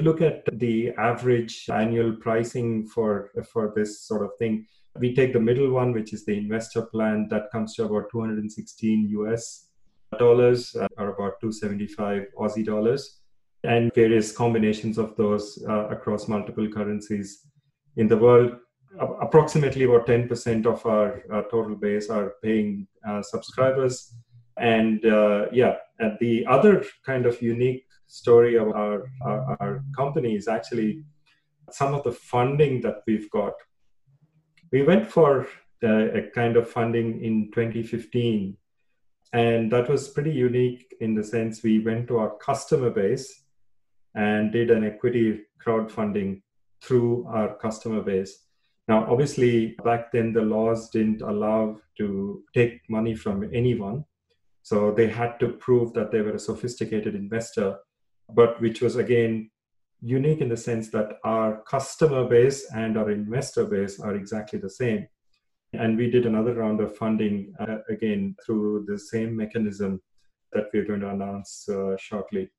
look 0.00 0.20
at 0.20 0.44
the 0.58 0.90
average 0.92 1.68
annual 1.70 2.12
pricing 2.16 2.86
for 2.86 3.30
for 3.52 3.72
this 3.76 4.00
sort 4.00 4.24
of 4.24 4.30
thing 4.38 4.66
we 4.98 5.14
take 5.14 5.32
the 5.32 5.40
middle 5.40 5.70
one 5.70 5.92
which 5.92 6.12
is 6.12 6.24
the 6.24 6.36
investor 6.36 6.82
plan 6.82 7.28
that 7.28 7.50
comes 7.50 7.74
to 7.74 7.84
about 7.84 8.10
216 8.10 9.08
us 9.26 9.68
dollars 10.18 10.74
uh, 10.76 10.88
or 10.98 11.08
about 11.10 11.40
275 11.40 12.26
aussie 12.38 12.64
dollars 12.64 13.20
and 13.64 13.94
various 13.94 14.32
combinations 14.32 14.98
of 14.98 15.14
those 15.16 15.62
uh, 15.68 15.86
across 15.88 16.28
multiple 16.28 16.68
currencies 16.68 17.46
in 17.96 18.08
the 18.08 18.16
world 18.16 18.56
approximately 18.98 19.84
about 19.84 20.06
10% 20.06 20.66
of 20.66 20.84
our, 20.86 21.22
our, 21.30 21.42
total 21.44 21.74
base 21.74 22.10
are 22.10 22.34
paying 22.42 22.86
uh, 23.08 23.22
subscribers. 23.22 24.14
And 24.58 25.04
uh, 25.06 25.46
yeah, 25.52 25.76
and 25.98 26.18
the 26.20 26.46
other 26.46 26.84
kind 27.06 27.26
of 27.26 27.40
unique 27.40 27.86
story 28.12 28.56
of 28.56 28.68
our, 28.68 29.10
our, 29.22 29.56
our 29.60 29.84
company 29.96 30.36
is 30.36 30.46
actually 30.46 31.02
some 31.70 31.94
of 31.94 32.02
the 32.04 32.12
funding 32.12 32.82
that 32.82 32.96
we've 33.06 33.30
got. 33.30 33.54
We 34.70 34.82
went 34.82 35.10
for 35.10 35.48
a 35.82 36.30
kind 36.34 36.56
of 36.58 36.68
funding 36.68 37.24
in 37.24 37.50
2015, 37.52 38.54
and 39.32 39.72
that 39.72 39.88
was 39.88 40.08
pretty 40.10 40.30
unique 40.30 40.94
in 41.00 41.14
the 41.14 41.24
sense 41.24 41.62
we 41.62 41.78
went 41.78 42.06
to 42.08 42.18
our 42.18 42.36
customer 42.36 42.90
base 42.90 43.44
and 44.14 44.52
did 44.52 44.70
an 44.70 44.84
equity 44.84 45.40
crowdfunding 45.64 46.42
through 46.82 47.26
our 47.28 47.56
customer 47.56 48.02
base. 48.02 48.44
Now, 48.88 49.10
obviously, 49.10 49.74
back 49.84 50.12
then 50.12 50.34
the 50.34 50.42
laws 50.42 50.90
didn't 50.90 51.22
allow 51.22 51.78
to 51.96 52.42
take 52.52 52.80
money 52.90 53.14
from 53.14 53.48
anyone. 53.54 54.04
So 54.62 54.92
they 54.92 55.08
had 55.08 55.40
to 55.40 55.48
prove 55.48 55.94
that 55.94 56.12
they 56.12 56.20
were 56.20 56.34
a 56.34 56.38
sophisticated 56.38 57.14
investor, 57.14 57.78
but 58.34 58.60
which 58.60 58.80
was 58.80 58.96
again 58.96 59.50
unique 60.00 60.40
in 60.40 60.48
the 60.48 60.56
sense 60.56 60.90
that 60.90 61.18
our 61.24 61.62
customer 61.62 62.28
base 62.28 62.70
and 62.74 62.98
our 62.98 63.10
investor 63.10 63.64
base 63.64 64.00
are 64.00 64.14
exactly 64.16 64.58
the 64.58 64.70
same. 64.70 65.06
And 65.74 65.96
we 65.96 66.10
did 66.10 66.26
another 66.26 66.54
round 66.54 66.80
of 66.80 66.96
funding 66.96 67.54
uh, 67.60 67.78
again 67.88 68.36
through 68.44 68.84
the 68.88 68.98
same 68.98 69.34
mechanism 69.36 70.02
that 70.52 70.66
we're 70.74 70.84
going 70.84 71.00
to 71.00 71.08
announce 71.08 71.68
uh, 71.68 71.96
shortly. 71.96 72.50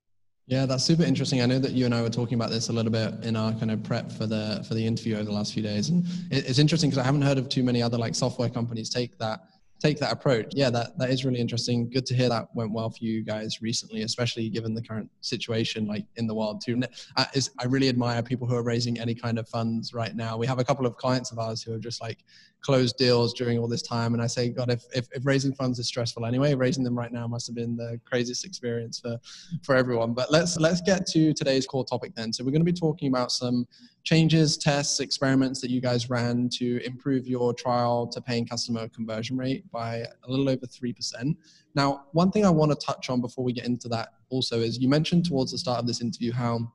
Yeah, 0.48 0.66
that's 0.66 0.84
super 0.84 1.04
interesting. 1.04 1.42
I 1.42 1.46
know 1.46 1.60
that 1.60 1.72
you 1.72 1.86
and 1.86 1.94
I 1.94 2.02
were 2.02 2.10
talking 2.10 2.36
about 2.36 2.50
this 2.50 2.70
a 2.70 2.74
little 2.74 2.92
bit 2.92 3.24
in 3.24 3.36
our 3.36 3.54
kind 3.54 3.72
of 3.72 3.82
prep 3.84 4.12
for 4.12 4.26
the 4.26 4.66
for 4.68 4.74
the 4.74 4.86
interview 4.86 5.16
over 5.16 5.24
the 5.24 5.32
last 5.32 5.54
few 5.54 5.64
days, 5.64 5.88
and 5.88 6.06
it's 6.32 6.60
interesting 6.60 6.90
because 6.90 7.02
I 7.02 7.06
haven't 7.06 7.22
heard 7.22 7.38
of 7.38 7.48
too 7.48 7.64
many 7.64 7.82
other 7.82 7.98
like 7.98 8.14
software 8.14 8.50
companies 8.50 8.90
take 8.90 9.18
that 9.20 9.40
take 9.84 10.00
that 10.00 10.14
approach. 10.14 10.54
Yeah, 10.56 10.70
that, 10.70 10.98
that 10.98 11.10
is 11.10 11.26
really 11.26 11.40
interesting. 11.40 11.90
Good 11.90 12.06
to 12.06 12.16
hear 12.16 12.30
that 12.30 12.48
went 12.56 12.72
well 12.72 12.90
for 12.90 13.04
you 13.04 13.22
guys 13.22 13.62
recently, 13.62 14.04
especially 14.04 14.50
given 14.50 14.74
the 14.74 14.82
current 14.82 15.10
situation 15.20 15.86
like 15.88 16.06
in 16.16 16.26
the 16.26 16.34
world 16.34 16.62
too. 16.66 16.82
I, 17.18 17.28
is, 17.34 17.52
I 17.60 17.66
really 17.66 17.90
admire 17.90 18.24
people 18.24 18.48
who 18.48 18.56
are 18.56 18.64
raising 18.64 18.98
any 18.98 19.14
kind 19.14 19.38
of 19.38 19.48
funds 19.50 19.94
right 19.94 20.16
now. 20.16 20.38
We 20.38 20.48
have 20.48 20.60
a 20.60 20.64
couple 20.64 20.86
of 20.86 20.96
clients 20.96 21.32
of 21.32 21.40
ours 21.40 21.62
who 21.62 21.74
have 21.74 21.82
just 21.82 22.02
like 22.02 22.24
closed 22.62 22.96
deals 22.98 23.34
during 23.34 23.60
all 23.60 23.68
this 23.68 23.82
time. 23.82 24.14
And 24.14 24.24
I 24.24 24.28
say, 24.28 24.48
God, 24.50 24.72
if, 24.72 24.86
if, 24.96 25.06
if 25.12 25.26
raising 25.26 25.54
funds 25.54 25.80
is 25.80 25.88
stressful 25.88 26.26
anyway, 26.26 26.54
raising 26.54 26.86
them 26.86 26.98
right 26.98 27.12
now 27.12 27.28
must 27.28 27.46
have 27.48 27.56
been 27.56 27.76
the 27.76 28.00
craziest 28.06 28.46
experience 28.46 29.00
for, 29.00 29.18
for 29.64 29.76
everyone. 29.76 30.14
But 30.14 30.32
let's, 30.32 30.58
let's 30.58 30.80
get 30.80 31.06
to 31.08 31.34
today's 31.34 31.68
core 31.68 31.84
topic 31.84 32.16
then. 32.16 32.32
So 32.32 32.46
we're 32.46 32.52
going 32.52 32.66
to 32.66 32.72
be 32.72 32.80
talking 32.80 33.10
about 33.10 33.34
some 33.34 33.68
changes, 34.04 34.58
tests, 34.58 35.00
experiments 35.00 35.62
that 35.62 35.70
you 35.70 35.80
guys 35.80 36.10
ran 36.10 36.50
to 36.50 36.84
improve 36.86 37.28
your 37.28 37.54
trial 37.54 38.06
to 38.08 38.22
paying 38.22 38.46
customer 38.46 38.88
conversion 38.90 39.38
rate 39.38 39.70
by 39.72 40.06
a 40.24 40.30
little 40.30 40.50
over 40.50 40.66
3%. 40.66 41.36
Now, 41.76 42.04
one 42.12 42.30
thing 42.32 42.46
I 42.46 42.50
want 42.50 42.72
to 42.72 42.86
touch 42.86 43.10
on 43.10 43.22
before 43.22 43.44
we 43.44 43.54
get 43.54 43.66
into 43.66 43.88
that 43.90 44.10
also 44.30 44.60
is 44.60 44.80
you 44.80 44.90
mentioned 44.90 45.26
towards 45.26 45.52
the 45.52 45.58
start 45.58 45.80
of 45.80 45.88
this 45.88 46.02
interview 46.02 46.34
how 46.34 46.72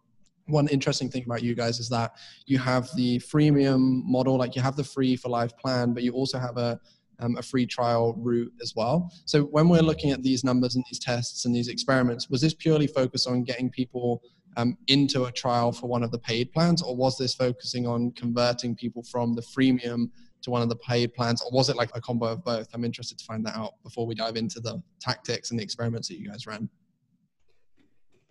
one 0.46 0.66
interesting 0.68 1.10
thing 1.10 1.24
about 1.24 1.42
you 1.42 1.54
guys 1.54 1.78
is 1.78 1.90
that 1.90 2.12
you 2.46 2.58
have 2.58 2.88
the 2.96 3.18
freemium 3.18 4.02
model, 4.04 4.38
like 4.38 4.56
you 4.56 4.62
have 4.62 4.76
the 4.76 4.84
free 4.84 5.14
for 5.14 5.28
life 5.28 5.56
plan, 5.58 5.92
but 5.92 6.02
you 6.02 6.12
also 6.12 6.38
have 6.38 6.56
a 6.56 6.80
um, 7.20 7.36
a 7.36 7.42
free 7.42 7.66
trial 7.66 8.14
route 8.16 8.52
as 8.62 8.74
well. 8.76 9.12
So 9.24 9.42
when 9.42 9.68
we're 9.68 9.82
looking 9.82 10.10
at 10.12 10.22
these 10.22 10.44
numbers 10.44 10.76
and 10.76 10.84
these 10.88 10.98
tests 10.98 11.44
and 11.44 11.54
these 11.54 11.68
experiments, 11.68 12.30
was 12.30 12.40
this 12.40 12.54
purely 12.54 12.86
focused 12.86 13.26
on 13.26 13.42
getting 13.42 13.70
people 13.70 14.22
um, 14.58 14.76
into 14.88 15.24
a 15.24 15.32
trial 15.32 15.72
for 15.72 15.86
one 15.86 16.02
of 16.02 16.10
the 16.10 16.18
paid 16.18 16.52
plans, 16.52 16.82
or 16.82 16.94
was 16.94 17.16
this 17.16 17.34
focusing 17.34 17.86
on 17.86 18.10
converting 18.10 18.74
people 18.74 19.02
from 19.04 19.34
the 19.34 19.42
freemium 19.42 20.10
to 20.42 20.50
one 20.50 20.62
of 20.62 20.68
the 20.68 20.76
paid 20.76 21.14
plans, 21.14 21.40
or 21.42 21.50
was 21.52 21.68
it 21.68 21.76
like 21.76 21.90
a 21.94 22.00
combo 22.00 22.26
of 22.26 22.44
both? 22.44 22.68
I'm 22.74 22.84
interested 22.84 23.18
to 23.18 23.24
find 23.24 23.46
that 23.46 23.56
out 23.56 23.74
before 23.84 24.04
we 24.06 24.14
dive 24.14 24.36
into 24.36 24.60
the 24.60 24.82
tactics 25.00 25.50
and 25.50 25.58
the 25.58 25.64
experiments 25.64 26.08
that 26.08 26.18
you 26.18 26.28
guys 26.28 26.46
ran. 26.46 26.68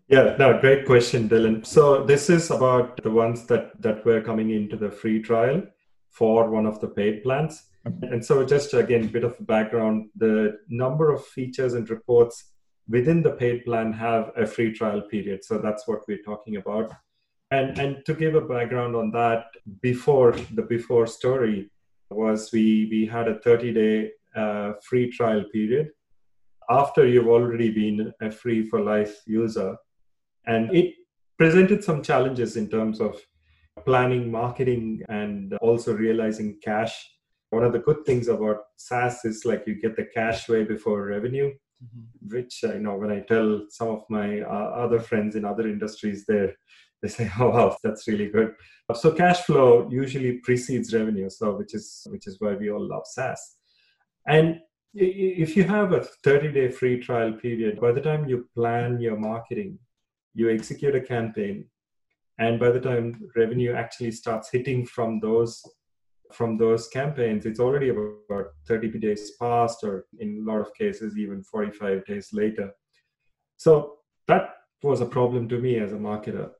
Yeah, 0.09 0.35
no, 0.37 0.59
great 0.59 0.85
question, 0.85 1.27
Dylan. 1.27 1.65
So 1.65 2.03
this 2.03 2.29
is 2.29 2.51
about 2.51 3.01
the 3.03 3.11
ones 3.11 3.45
that 3.47 3.81
that 3.81 4.05
were 4.05 4.21
coming 4.21 4.51
into 4.51 4.75
the 4.75 4.91
free 4.91 5.21
trial 5.21 5.63
for 6.09 6.49
one 6.49 6.65
of 6.65 6.79
the 6.81 6.87
paid 6.87 7.23
plans. 7.23 7.63
And 7.85 8.23
so 8.23 8.45
just 8.45 8.73
again, 8.73 9.05
a 9.05 9.07
bit 9.07 9.23
of 9.23 9.35
background, 9.47 10.09
the 10.15 10.59
number 10.67 11.13
of 11.13 11.25
features 11.25 11.73
and 11.73 11.89
reports 11.89 12.51
within 12.89 13.21
the 13.21 13.31
paid 13.31 13.65
plan 13.65 13.91
have 13.93 14.31
a 14.37 14.45
free 14.45 14.71
trial 14.73 15.01
period. 15.01 15.43
So 15.43 15.57
that's 15.57 15.87
what 15.87 16.07
we're 16.07 16.23
talking 16.23 16.57
about. 16.57 16.91
And 17.51 17.77
and 17.79 18.05
to 18.05 18.13
give 18.13 18.35
a 18.35 18.41
background 18.41 18.95
on 18.95 19.11
that, 19.11 19.45
before 19.81 20.33
the 20.53 20.63
before 20.63 21.07
story 21.07 21.69
was 22.09 22.51
we 22.51 22.87
we 22.91 23.05
had 23.05 23.27
a 23.27 23.39
30 23.39 23.73
day 23.73 24.11
uh, 24.35 24.73
free 24.81 25.09
trial 25.11 25.43
period 25.53 25.89
after 26.69 27.07
you've 27.07 27.27
already 27.27 27.71
been 27.71 28.13
a 28.21 28.29
free 28.29 28.67
for 28.67 28.81
life 28.81 29.21
user, 29.25 29.77
and 30.45 30.75
it 30.75 30.93
presented 31.37 31.83
some 31.83 32.03
challenges 32.03 32.57
in 32.57 32.69
terms 32.69 32.99
of 32.99 33.21
planning, 33.85 34.29
marketing, 34.29 35.01
and 35.07 35.53
also 35.55 35.93
realizing 35.93 36.57
cash. 36.61 37.11
One 37.51 37.63
of 37.63 37.71
the 37.71 37.79
good 37.79 38.05
things 38.05 38.27
about 38.27 38.63
SaaS 38.75 39.23
is 39.23 39.45
like 39.45 39.65
you 39.65 39.79
get 39.79 39.95
the 39.95 40.09
cash 40.13 40.49
way 40.49 40.65
before 40.65 41.05
revenue 41.05 41.53
mm-hmm. 41.83 42.35
which 42.35 42.63
uh, 42.63 42.73
you 42.73 42.79
know 42.79 42.95
when 42.95 43.11
I 43.11 43.21
tell 43.21 43.65
some 43.69 43.89
of 43.89 44.03
my 44.09 44.41
uh, 44.41 44.69
other 44.83 44.99
friends 44.99 45.35
in 45.35 45.45
other 45.45 45.67
industries, 45.67 46.25
they 46.25 46.53
they 47.01 47.09
say, 47.09 47.31
"Oh 47.39 47.49
wow, 47.49 47.77
that's 47.83 48.07
really 48.07 48.29
good." 48.29 48.53
So 48.95 49.11
cash 49.11 49.41
flow 49.41 49.87
usually 49.91 50.39
precedes 50.39 50.93
revenue, 50.93 51.29
so 51.29 51.55
which 51.55 51.73
is 51.73 52.07
which 52.09 52.27
is 52.27 52.37
why 52.39 52.53
we 52.53 52.71
all 52.71 52.87
love 52.87 53.03
SaaS. 53.05 53.57
And 54.27 54.59
if 54.93 55.55
you 55.55 55.63
have 55.63 55.93
a 55.93 56.03
30 56.23 56.51
day 56.51 56.71
free 56.71 56.99
trial 56.99 57.33
period, 57.33 57.79
by 57.79 57.91
the 57.91 58.01
time 58.01 58.27
you 58.27 58.49
plan 58.55 58.99
your 58.99 59.17
marketing, 59.17 59.77
you 60.33 60.49
execute 60.49 60.95
a 60.95 61.01
campaign, 61.01 61.65
and 62.39 62.59
by 62.59 62.71
the 62.71 62.79
time 62.79 63.29
revenue 63.35 63.73
actually 63.73 64.11
starts 64.11 64.49
hitting 64.51 64.85
from 64.85 65.19
those 65.19 65.63
from 66.33 66.57
those 66.57 66.87
campaigns, 66.87 67.45
it's 67.45 67.59
already 67.59 67.89
about 67.89 68.47
30 68.67 68.97
days 68.99 69.31
past, 69.39 69.83
or 69.83 70.05
in 70.19 70.43
a 70.45 70.51
lot 70.51 70.61
of 70.61 70.73
cases, 70.73 71.17
even 71.17 71.43
45 71.43 72.05
days 72.05 72.29
later. 72.33 72.71
So 73.57 73.97
that 74.27 74.49
was 74.83 75.01
a 75.01 75.05
problem 75.05 75.47
to 75.49 75.59
me 75.59 75.79
as 75.79 75.93
a 75.93 75.97
marketer. 75.97 76.51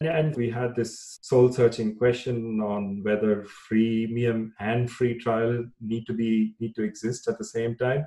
And 0.00 0.34
we 0.36 0.50
had 0.50 0.74
this 0.74 1.18
soul 1.22 1.52
searching 1.52 1.96
question 1.96 2.60
on 2.60 3.02
whether 3.02 3.46
freemium 3.70 4.50
and 4.58 4.90
free 4.90 5.18
trial 5.18 5.64
need 5.80 6.06
to 6.06 6.12
be 6.12 6.54
need 6.58 6.74
to 6.74 6.82
exist 6.82 7.28
at 7.28 7.38
the 7.38 7.44
same 7.44 7.76
time. 7.76 8.04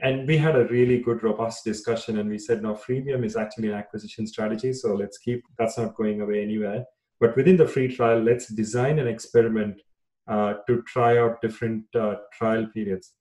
And 0.00 0.28
we 0.28 0.38
had 0.38 0.54
a 0.54 0.68
really 0.68 1.00
good, 1.00 1.22
robust 1.24 1.64
discussion, 1.64 2.18
and 2.18 2.30
we 2.30 2.38
said, 2.38 2.62
no, 2.62 2.74
freemium 2.74 3.24
is 3.24 3.36
actually 3.36 3.68
an 3.68 3.74
acquisition 3.74 4.26
strategy, 4.26 4.72
so 4.72 4.94
let's 4.94 5.18
keep 5.18 5.42
that's 5.58 5.76
not 5.76 5.96
going 5.96 6.20
away 6.20 6.42
anywhere. 6.42 6.84
But 7.20 7.36
within 7.36 7.56
the 7.56 7.66
free 7.66 7.94
trial, 7.94 8.20
let's 8.20 8.46
design 8.46 9.00
an 9.00 9.08
experiment 9.08 9.80
uh, 10.28 10.54
to 10.66 10.82
try 10.82 11.18
out 11.18 11.40
different 11.40 11.84
uh, 11.94 12.16
trial 12.32 12.66
periods. 12.72 13.14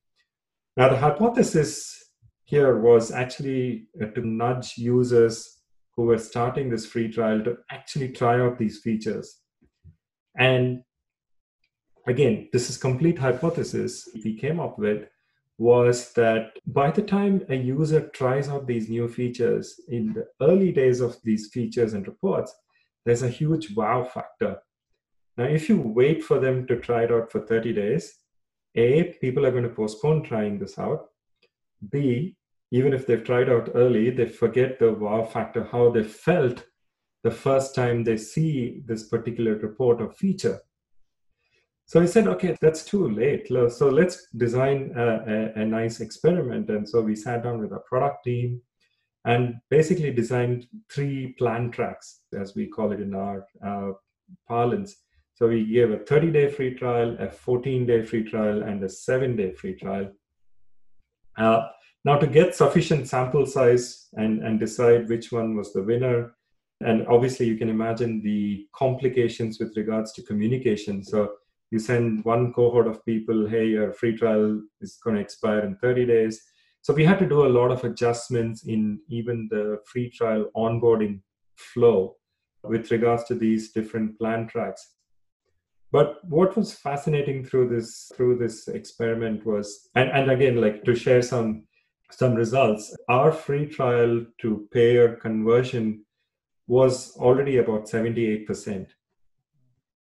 Now, 0.76 0.90
the 0.90 0.98
hypothesis 0.98 2.12
here 2.44 2.80
was 2.80 3.12
actually 3.12 3.88
uh, 4.02 4.08
to 4.08 4.22
nudge 4.22 4.78
users 4.78 5.62
who 5.96 6.04
were 6.04 6.18
starting 6.18 6.70
this 6.70 6.86
free 6.86 7.12
trial 7.12 7.44
to 7.44 7.58
actually 7.72 8.10
try 8.10 8.40
out 8.40 8.58
these 8.58 8.80
features. 8.80 9.40
And 10.38 10.84
again, 12.06 12.50
this 12.54 12.70
is 12.70 12.78
complete 12.78 13.18
hypothesis 13.18 14.08
we 14.24 14.38
came 14.38 14.60
up 14.60 14.78
with 14.78 15.08
was 15.58 16.14
that 16.14 16.52
by 16.68 16.92
the 16.92 17.02
time 17.02 17.44
a 17.50 17.56
user 17.56 18.10
tries 18.10 18.48
out 18.48 18.68
these 18.68 18.90
new 18.90 19.08
features 19.08 19.80
in 19.88 20.14
the 20.14 20.28
early 20.46 20.72
days 20.72 21.02
of 21.02 21.18
these 21.24 21.48
features 21.48 21.94
and 21.94 22.08
reports, 22.08 22.54
there's 23.06 23.24
a 23.24 23.30
huge 23.30 23.76
wow 23.76 24.04
factor 24.04 24.58
now, 25.38 25.44
if 25.44 25.70
you 25.70 25.80
wait 25.80 26.24
for 26.24 26.40
them 26.40 26.66
to 26.66 26.80
try 26.80 27.04
it 27.04 27.12
out 27.12 27.32
for 27.32 27.42
30 27.42 27.74
days, 27.74 28.16
A, 28.76 29.16
people 29.22 29.46
are 29.46 29.52
going 29.52 29.64
to 29.64 29.70
postpone 29.70 30.24
trying 30.24 30.58
this 30.58 30.80
out. 30.80 31.10
B, 31.92 32.36
even 32.72 32.92
if 32.92 33.06
they've 33.06 33.24
tried 33.24 33.50
out 33.50 33.70
early, 33.76 34.10
they 34.10 34.28
forget 34.28 34.80
the 34.80 34.92
wow 34.92 35.24
factor, 35.24 35.64
how 35.64 35.92
they 35.92 36.04
felt 36.04 36.66
the 37.24 37.30
first 37.30 37.76
time 37.76 38.04
they 38.04 38.18
see 38.18 38.82
this 38.86 39.08
particular 39.10 39.56
report 39.56 40.02
or 40.02 40.12
feature. 40.12 40.60
So 41.86 42.02
I 42.02 42.06
said, 42.06 42.28
okay, 42.28 42.58
that's 42.60 42.84
too 42.84 43.10
late. 43.10 43.48
So 43.48 43.90
let's 43.90 44.28
design 44.36 44.92
a, 44.98 45.06
a, 45.06 45.62
a 45.62 45.66
nice 45.66 46.02
experiment. 46.02 46.70
And 46.70 46.88
so 46.88 47.02
we 47.02 47.16
sat 47.16 47.44
down 47.44 47.60
with 47.60 47.72
our 47.72 47.84
product 47.88 48.26
team 48.26 48.62
and 49.24 49.56
basically 49.70 50.12
designed 50.12 50.68
three 50.92 51.34
plan 51.38 51.70
tracks, 51.72 52.22
as 52.38 52.56
we 52.56 52.68
call 52.68 52.92
it 52.92 53.00
in 53.00 53.14
our 53.14 53.46
uh, 53.66 53.92
parlance. 54.48 54.98
So 55.38 55.48
we 55.48 55.64
gave 55.72 55.92
a 55.92 56.00
30 56.00 56.32
day 56.32 56.50
free 56.50 56.74
trial, 56.74 57.16
a 57.20 57.30
14 57.30 57.86
day 57.86 58.04
free 58.04 58.24
trial, 58.24 58.64
and 58.64 58.84
a 58.84 58.90
seven 58.90 59.36
day 59.36 59.52
free 59.52 59.76
trial. 59.76 60.12
Uh, 61.38 61.68
now, 62.04 62.18
to 62.18 62.26
get 62.26 62.56
sufficient 62.56 63.08
sample 63.08 63.46
size 63.46 64.08
and, 64.14 64.44
and 64.44 64.60
decide 64.60 65.08
which 65.08 65.32
one 65.32 65.56
was 65.56 65.74
the 65.74 65.84
winner, 65.84 66.36
and 66.82 67.06
obviously 67.06 67.46
you 67.46 67.56
can 67.56 67.70
imagine 67.70 68.20
the 68.24 68.66
complications 68.76 69.60
with 69.60 69.78
regards 69.78 70.12
to 70.14 70.24
communication. 70.24 71.04
So 71.04 71.34
you 71.70 71.78
send 71.78 72.26
one 72.26 72.52
cohort 72.52 72.88
of 72.88 73.06
people, 73.06 73.48
hey, 73.48 73.68
your 73.68 73.94
free 73.94 74.18
trial 74.18 74.60
is 74.82 74.98
going 75.04 75.18
to 75.18 75.22
expire 75.22 75.60
in 75.60 75.76
30 75.76 76.08
days. 76.08 76.42
So 76.82 76.96
we 76.96 77.06
had 77.06 77.20
to 77.20 77.30
do 77.30 77.46
a 77.46 77.56
lot 77.60 77.70
of 77.70 77.84
adjustments 77.84 78.66
in 78.66 79.02
even 79.08 79.50
the 79.52 79.82
free 79.86 80.10
trial 80.10 80.50
onboarding 80.56 81.22
flow 81.58 82.16
with 82.64 82.90
regards 82.90 83.26
to 83.26 83.36
these 83.36 83.72
different 83.72 84.18
plan 84.18 84.48
tracks. 84.48 84.97
But 85.92 86.18
what 86.26 86.58
was 86.58 86.74
fascinating 86.74 87.46
through 87.46 87.70
this 87.70 88.12
through 88.16 88.38
this 88.38 88.68
experiment 88.68 89.46
was, 89.46 89.90
and, 89.96 90.10
and 90.10 90.30
again, 90.30 90.60
like 90.60 90.84
to 90.84 90.96
share 90.96 91.22
some 91.22 91.64
some 92.12 92.34
results, 92.36 92.96
our 93.10 93.32
free 93.32 93.66
trial 93.66 94.26
to 94.42 94.68
payer 94.72 95.16
conversion 95.16 96.06
was 96.68 97.16
already 97.18 97.58
about 97.58 97.86
78%. 97.86 98.88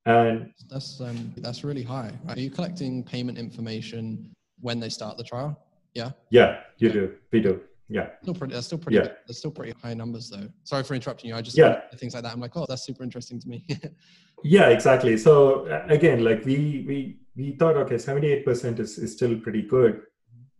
And 0.07 0.51
that's 0.69 1.01
um, 1.01 1.33
that's 1.37 1.63
really 1.63 1.81
high. 1.81 2.11
Right? 2.25 2.37
Are 2.37 2.39
you 2.39 2.51
collecting 2.51 3.03
payment 3.03 3.37
information 3.39 4.31
when 4.61 4.79
they 4.79 4.89
start 4.89 5.17
the 5.17 5.23
trial? 5.23 5.59
Yeah. 5.95 6.11
Yeah, 6.29 6.59
you 6.77 6.91
do. 6.91 7.15
We 7.31 7.41
do. 7.41 7.61
Yeah. 7.87 8.09
Still 8.21 8.33
pretty. 8.33 8.53
That's 8.53 8.65
still 8.65 8.77
pretty. 8.77 8.97
Yeah. 8.97 9.09
That's 9.27 9.37
still 9.37 9.51
pretty 9.51 9.73
high 9.81 9.93
numbers, 9.93 10.29
though. 10.29 10.47
Sorry 10.63 10.83
for 10.83 10.95
interrupting 10.95 11.29
you. 11.29 11.35
I 11.35 11.41
just 11.41 11.57
yeah 11.57 11.81
things 11.95 12.13
like 12.13 12.23
that. 12.23 12.33
I'm 12.33 12.39
like, 12.39 12.55
oh, 12.55 12.65
that's 12.67 12.83
super 12.85 13.03
interesting 13.03 13.39
to 13.39 13.47
me. 13.47 13.65
yeah, 14.43 14.69
exactly. 14.69 15.17
So 15.17 15.65
again, 15.87 16.23
like 16.23 16.45
we 16.45 16.83
we 16.87 17.19
we 17.35 17.55
thought, 17.57 17.77
okay, 17.77 17.95
78% 17.95 18.79
is 18.79 18.97
is 18.97 19.13
still 19.13 19.39
pretty 19.39 19.61
good, 19.61 20.01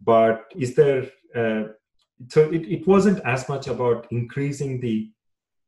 but 0.02 0.46
is 0.56 0.76
there? 0.76 1.08
Uh, 1.36 1.70
so 2.30 2.50
it, 2.52 2.66
it 2.68 2.88
wasn't 2.88 3.20
as 3.26 3.50
much 3.50 3.68
about 3.68 4.08
increasing 4.12 4.80
the 4.80 5.12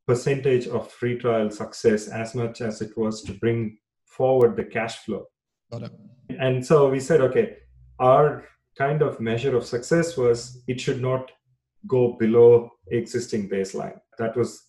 percentage 0.06 0.66
of 0.66 0.90
free 0.90 1.18
trial 1.18 1.50
success 1.50 2.08
as 2.08 2.34
much 2.34 2.62
as 2.62 2.80
it 2.80 2.96
was 2.96 3.22
to 3.22 3.32
bring 3.34 3.76
forward 4.06 4.56
the 4.56 4.64
cash 4.64 4.96
flow. 5.04 5.26
Got 5.70 5.82
it. 5.82 5.92
And 6.40 6.64
so 6.64 6.88
we 6.88 7.00
said, 7.00 7.20
okay, 7.20 7.58
our 7.98 8.44
kind 8.76 9.02
of 9.02 9.20
measure 9.20 9.54
of 9.54 9.66
success 9.66 10.16
was 10.16 10.62
it 10.66 10.80
should 10.80 11.02
not 11.02 11.30
go 11.86 12.16
below 12.18 12.70
existing 12.88 13.48
baseline. 13.48 13.98
That 14.18 14.36
was 14.36 14.62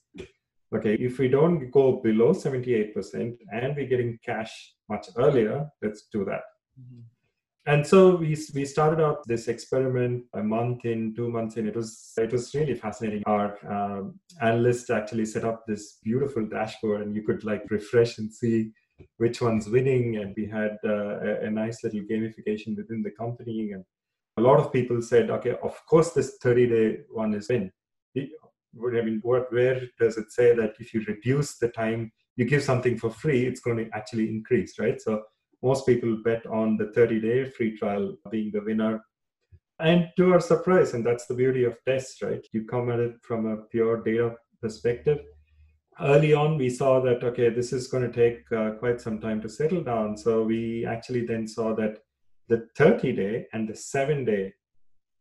okay. 0.76 0.96
If 0.96 1.20
we 1.20 1.28
don't 1.28 1.72
go 1.72 2.02
below 2.02 2.34
78% 2.34 3.38
and 3.52 3.76
we're 3.76 3.88
getting 3.88 4.20
cash 4.26 4.52
much 4.90 5.08
earlier, 5.18 5.68
let's 5.82 6.08
do 6.12 6.26
that. 6.26 6.42
Mm-hmm 6.80 7.02
and 7.70 7.86
so 7.86 8.16
we, 8.16 8.36
we 8.56 8.66
started 8.66 9.00
out 9.04 9.20
this 9.28 9.48
experiment 9.48 10.24
a 10.34 10.42
month 10.42 10.86
in 10.86 11.14
two 11.16 11.30
months 11.30 11.58
in 11.58 11.68
it 11.68 11.76
was 11.76 12.14
it 12.18 12.32
was 12.32 12.54
really 12.56 12.74
fascinating 12.74 13.22
our 13.26 13.58
um, 13.76 14.20
analyst 14.42 14.90
actually 14.90 15.26
set 15.26 15.44
up 15.44 15.66
this 15.68 16.00
beautiful 16.04 16.46
dashboard 16.46 17.02
and 17.02 17.16
you 17.16 17.22
could 17.22 17.44
like 17.44 17.64
refresh 17.70 18.18
and 18.18 18.34
see 18.34 18.72
which 19.18 19.42
one's 19.42 19.70
winning 19.70 20.18
and 20.18 20.34
we 20.36 20.46
had 20.46 20.78
uh, 20.84 21.20
a, 21.20 21.46
a, 21.48 21.50
nice 21.50 21.84
little 21.84 22.02
gamification 22.12 22.76
within 22.76 23.02
the 23.04 23.12
company 23.12 23.72
and 23.72 23.84
a 24.40 24.46
lot 24.48 24.60
of 24.60 24.72
people 24.78 25.02
said 25.12 25.30
okay 25.38 25.56
of 25.70 25.76
course 25.92 26.12
this 26.12 26.30
30 26.42 26.68
day 26.76 26.88
one 27.24 27.34
is 27.40 27.50
win 27.50 27.72
I 28.78 29.02
mean, 29.02 29.20
what, 29.24 29.52
where 29.52 29.82
does 30.00 30.18
it 30.18 30.32
say 30.32 30.56
that 30.56 30.74
if 30.80 30.94
you 30.94 31.04
reduce 31.08 31.58
the 31.58 31.70
time 31.70 32.12
you 32.36 32.46
give 32.46 32.64
something 32.64 32.98
for 32.98 33.10
free, 33.10 33.46
it's 33.46 33.60
going 33.60 33.78
to 33.78 33.90
actually 33.94 34.30
increase, 34.30 34.80
right? 34.80 35.02
So 35.02 35.24
most 35.62 35.86
people 35.86 36.22
bet 36.24 36.46
on 36.46 36.78
the 36.78 36.92
30 36.94 37.20
day 37.20 37.50
free 37.50 37.78
trial 37.78 38.16
being 38.32 38.52
the 38.54 38.62
winner. 38.62 39.04
And 39.80 40.10
to 40.18 40.34
our 40.34 40.40
surprise, 40.40 40.94
and 40.94 41.06
that's 41.06 41.26
the 41.26 41.34
beauty 41.34 41.64
of 41.64 41.78
tests, 41.86 42.22
right? 42.22 42.46
You 42.54 42.66
come 42.66 42.90
at 42.92 43.00
it 43.00 43.16
from 43.24 43.46
a 43.46 43.58
pure 43.58 44.04
data 44.04 44.36
perspective. 44.62 45.20
Early 46.00 46.34
on, 46.34 46.58
we 46.58 46.70
saw 46.70 47.02
that, 47.02 47.24
okay, 47.24 47.50
this 47.50 47.74
is 47.74 47.88
going 47.88 48.10
to 48.10 48.14
take 48.14 48.50
uh, 48.54 48.72
quite 48.80 49.02
some 49.02 49.20
time 49.20 49.42
to 49.42 49.50
settle 49.50 49.84
down. 49.84 50.16
So 50.16 50.44
we 50.44 50.86
actually 50.86 51.26
then 51.26 51.46
saw 51.46 51.76
that 51.76 52.00
the 52.50 52.68
30 52.76 53.14
day 53.14 53.46
and 53.54 53.70
the 53.70 53.76
seven 53.76 54.26
day 54.26 54.54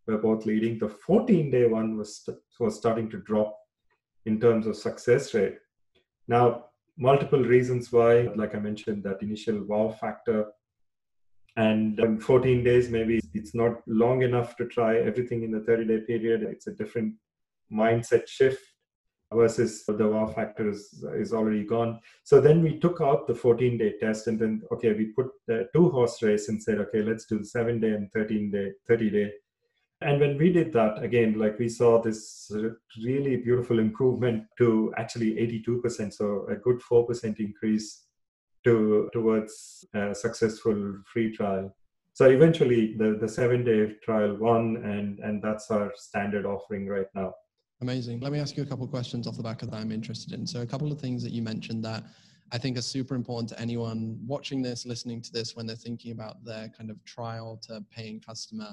were 0.07 0.19
both 0.19 0.47
leading. 0.47 0.79
The 0.79 0.89
14 0.89 1.51
day 1.51 1.67
one 1.67 1.97
was, 1.97 2.29
was 2.59 2.77
starting 2.77 3.09
to 3.11 3.19
drop 3.19 3.57
in 4.27 4.41
terms 4.41 4.67
of 4.67 4.77
success 4.77 5.35
rate. 5.35 5.59
Now, 6.27 6.65
multiple 6.97 7.43
reasons 7.43 7.93
why, 7.93 8.29
like 8.35 8.55
I 8.55 8.59
mentioned, 8.59 9.05
that 9.05 9.23
initial 9.23 9.63
wow 9.65 9.97
factor. 10.01 10.47
And 11.57 11.99
in 12.01 12.21
14 12.21 12.65
days, 12.65 12.89
maybe 12.91 13.21
it's 13.35 13.55
not 13.55 13.83
long 13.87 14.23
enough 14.23 14.57
to 14.57 14.67
try 14.67 14.99
everything 14.99 15.43
in 15.43 15.51
the 15.51 15.61
30 15.61 15.85
day 15.87 16.01
period. 16.01 16.43
It's 16.43 16.67
a 16.67 16.73
different 16.73 17.15
mindset 17.73 18.27
shift 18.27 18.65
versus 19.33 19.85
the 19.87 20.09
wow 20.09 20.27
factor 20.27 20.69
is, 20.69 21.05
is 21.15 21.33
already 21.33 21.65
gone. 21.65 22.01
So 22.25 22.41
then 22.41 22.63
we 22.63 22.79
took 22.79 23.01
out 23.01 23.27
the 23.27 23.35
14 23.35 23.77
day 23.77 23.95
test 24.01 24.27
and 24.27 24.39
then, 24.39 24.63
okay, 24.73 24.93
we 24.93 25.07
put 25.07 25.29
the 25.47 25.69
two 25.75 25.91
horse 25.91 26.23
race 26.23 26.49
and 26.49 26.63
said, 26.63 26.79
okay, 26.79 27.03
let's 27.03 27.27
do 27.27 27.39
the 27.39 27.45
seven 27.45 27.81
day 27.81 27.91
and 27.91 28.11
13 28.13 28.51
day, 28.51 28.73
30 28.87 29.11
day 29.11 29.33
and 30.01 30.21
when 30.21 30.39
we 30.39 30.53
did 30.53 30.73
that, 30.75 31.03
again, 31.03 31.39
like 31.39 31.59
we 31.59 31.69
saw 31.69 32.01
this 32.01 32.53
really 33.03 33.37
beautiful 33.37 33.81
improvement 33.81 34.45
to 34.59 34.95
actually 34.97 35.35
82%, 35.35 36.13
so 36.13 36.47
a 36.49 36.55
good 36.55 36.81
4% 36.81 37.41
increase 37.41 38.05
to 38.65 39.09
towards 39.13 39.85
a 39.95 40.15
successful 40.15 40.99
free 41.13 41.35
trial. 41.35 41.75
So 42.13 42.27
eventually, 42.27 42.95
the, 42.97 43.17
the 43.21 43.29
seven 43.29 43.65
day 43.65 43.95
trial 44.05 44.37
won, 44.37 44.77
and, 44.85 45.19
and 45.19 45.43
that's 45.43 45.71
our 45.71 45.93
standard 45.97 46.47
offering 46.47 46.87
right 46.87 47.07
now. 47.15 47.35
Amazing. 47.81 48.21
Let 48.21 48.33
me 48.33 48.41
ask 48.41 48.57
you 48.57 48.65
a 48.65 48.67
couple 48.67 48.85
of 48.85 48.91
questions 48.91 49.29
off 49.29 49.37
the 49.37 49.43
back 49.43 49.63
of 49.63 49.71
that 49.71 49.77
I'm 49.77 49.93
interested 49.93 50.33
in. 50.33 50.47
So, 50.47 50.63
a 50.63 50.67
couple 50.67 50.91
of 50.91 51.01
things 51.01 51.23
that 51.23 51.31
you 51.31 51.43
mentioned 51.43 51.85
that 51.85 52.05
I 52.51 52.59
think 52.59 52.77
are 52.77 52.83
super 52.83 53.15
important 53.15 53.49
to 53.51 53.61
anyone 53.61 54.19
watching 54.27 54.63
this, 54.63 54.85
listening 54.85 55.23
to 55.23 55.33
this 55.33 55.55
when 55.55 55.67
they're 55.67 55.77
thinking 55.77 56.13
about 56.13 56.45
their 56.45 56.69
kind 56.77 56.91
of 56.91 57.03
trial 57.05 57.61
to 57.69 57.85
paying 57.91 58.21
customer 58.21 58.71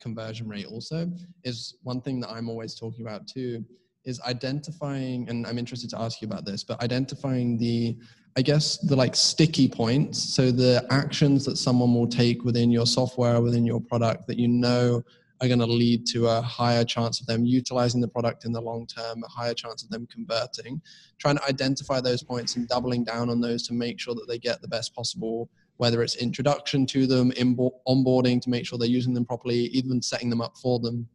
conversion 0.00 0.48
rate 0.48 0.66
also 0.66 1.10
is 1.44 1.76
one 1.82 2.00
thing 2.00 2.20
that 2.20 2.28
I'm 2.28 2.48
always 2.48 2.74
talking 2.74 3.06
about 3.06 3.26
too 3.26 3.64
is 4.04 4.20
identifying 4.20 5.26
and 5.28 5.46
I'm 5.46 5.56
interested 5.56 5.88
to 5.90 5.98
ask 5.98 6.20
you 6.20 6.28
about 6.28 6.44
this 6.44 6.62
but 6.62 6.82
identifying 6.82 7.56
the 7.56 7.96
I 8.36 8.42
guess 8.42 8.76
the 8.78 8.96
like 8.96 9.14
sticky 9.14 9.68
points 9.68 10.22
so 10.34 10.50
the 10.50 10.84
actions 10.90 11.44
that 11.46 11.56
someone 11.56 11.94
will 11.94 12.08
take 12.08 12.44
within 12.44 12.70
your 12.70 12.86
software 12.86 13.40
within 13.40 13.64
your 13.64 13.80
product 13.80 14.26
that 14.26 14.38
you 14.38 14.48
know 14.48 15.02
are 15.40 15.48
going 15.48 15.58
to 15.58 15.66
lead 15.66 16.06
to 16.06 16.28
a 16.28 16.40
higher 16.40 16.84
chance 16.84 17.20
of 17.20 17.26
them 17.26 17.44
utilizing 17.44 18.00
the 18.00 18.08
product 18.08 18.44
in 18.44 18.52
the 18.52 18.60
long 18.60 18.86
term, 18.86 19.22
a 19.24 19.28
higher 19.28 19.54
chance 19.54 19.82
of 19.82 19.90
them 19.90 20.06
converting. 20.10 20.80
Trying 21.18 21.36
to 21.36 21.44
identify 21.44 22.00
those 22.00 22.22
points 22.22 22.56
and 22.56 22.68
doubling 22.68 23.04
down 23.04 23.30
on 23.30 23.40
those 23.40 23.66
to 23.68 23.74
make 23.74 23.98
sure 24.00 24.14
that 24.14 24.26
they 24.28 24.38
get 24.38 24.62
the 24.62 24.68
best 24.68 24.94
possible 24.94 25.48
whether 25.76 26.02
it's 26.02 26.16
introduction 26.16 26.86
to 26.86 27.06
them, 27.06 27.32
onboarding 27.32 28.40
to 28.40 28.50
make 28.50 28.66
sure 28.66 28.78
they're 28.78 28.88
using 28.88 29.14
them 29.14 29.24
properly, 29.24 29.66
even 29.66 30.00
setting 30.00 30.30
them 30.30 30.40
up 30.40 30.56
for 30.56 30.78
them. 30.78 31.08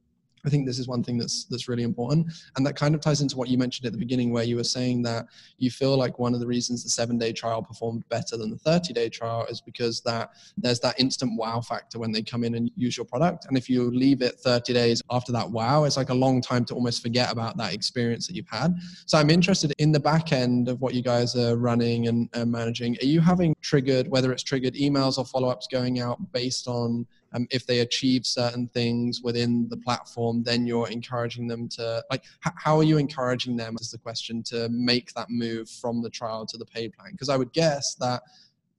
I 0.46 0.50
think 0.50 0.66
this 0.66 0.80
is 0.80 0.88
one 0.88 1.04
thing 1.04 1.18
that's 1.18 1.46
that's 1.46 1.68
really 1.68 1.84
important, 1.84 2.28
and 2.56 2.66
that 2.66 2.76
kind 2.76 2.96
of 2.96 3.02
ties 3.02 3.22
into 3.22 3.38
what 3.38 3.50
you 3.50 3.58
mentioned 3.58 3.86
at 3.86 3.92
the 3.92 3.98
beginning, 3.98 4.32
where 4.32 4.44
you 4.44 4.56
were 4.56 4.64
saying 4.64 5.04
that 5.04 5.28
you 5.58 5.72
feel 5.72 5.98
like 5.98 6.20
one 6.20 6.34
of 6.34 6.40
the 6.40 6.48
reasons 6.48 6.84
the 6.84 6.90
seven 6.90 7.18
day 7.18 7.34
trial 7.34 7.62
performed 7.62 8.08
better 8.10 8.38
than 8.38 8.50
the 8.50 8.58
thirty 8.58 8.94
day 8.94 9.10
trial 9.10 9.46
is 9.50 9.62
because 9.62 10.02
that 10.02 10.32
there's 10.58 10.80
that 10.80 11.00
instant 11.00 11.38
wow 11.38 11.62
factor 11.62 12.00
when 12.00 12.12
they 12.12 12.22
come 12.22 12.44
in 12.44 12.56
and 12.56 12.72
use 12.76 12.98
your 12.98 13.06
product, 13.06 13.46
and 13.46 13.58
if 13.58 13.70
you 13.70 13.90
leave 13.92 14.22
it 14.22 14.36
thirty 14.40 14.74
days 14.74 15.02
after 15.10 15.32
that 15.32 15.50
wow, 15.50 15.84
it's 15.84 15.98
like 15.98 16.10
a 16.10 16.14
long 16.14 16.42
time 16.42 16.66
to 16.66 16.74
almost 16.74 17.02
forget 17.02 17.32
about 17.32 17.58
that 17.58 17.74
experience 17.74 18.28
that 18.28 18.36
you've 18.36 18.48
had. 18.50 18.76
So 19.06 19.18
I'm 19.18 19.30
interested 19.30 19.74
in 19.78 19.92
the 19.92 20.00
back 20.00 20.32
end 20.32 20.68
of 20.70 20.82
what 20.82 20.94
you 20.94 21.02
guys 21.02 21.36
are 21.36 21.58
running 21.58 22.08
and, 22.08 22.30
and 22.34 22.52
managing. 22.52 22.98
Are 23.02 23.06
you 23.06 23.20
having 23.20 23.56
triggered 23.62 24.08
whether 24.08 24.32
it's 24.32 24.44
triggered 24.44 24.76
emails 24.76 25.18
or 25.18 25.26
follow 25.26 25.50
ups 25.50 25.68
going 25.68 26.00
out 26.00 26.32
based 26.32 26.68
on 26.68 27.06
um, 27.34 27.48
if 27.52 27.66
they 27.66 27.80
achieve 27.80 28.26
certain 28.26 28.68
things 28.70 29.22
within 29.22 29.68
the 29.70 29.78
platform 29.78 30.44
then 30.44 30.66
you're 30.66 30.90
encouraging 30.90 31.48
them 31.48 31.68
to 31.70 32.04
like 32.10 32.24
h- 32.46 32.54
how 32.56 32.78
are 32.78 32.84
you 32.84 32.98
encouraging 32.98 33.56
them 33.56 33.76
is 33.80 33.92
the 33.92 33.98
question 33.98 34.44
to 34.44 34.68
make 34.70 35.14
that 35.14 35.30
move 35.30 35.70
from 35.70 36.02
the 36.02 36.10
trial 36.10 36.46
to 36.46 36.58
the 36.58 36.66
paid 36.66 36.94
plan? 36.94 37.12
Because 37.12 37.30
i 37.30 37.38
would 37.38 37.54
guess 37.54 37.96
that 37.96 38.22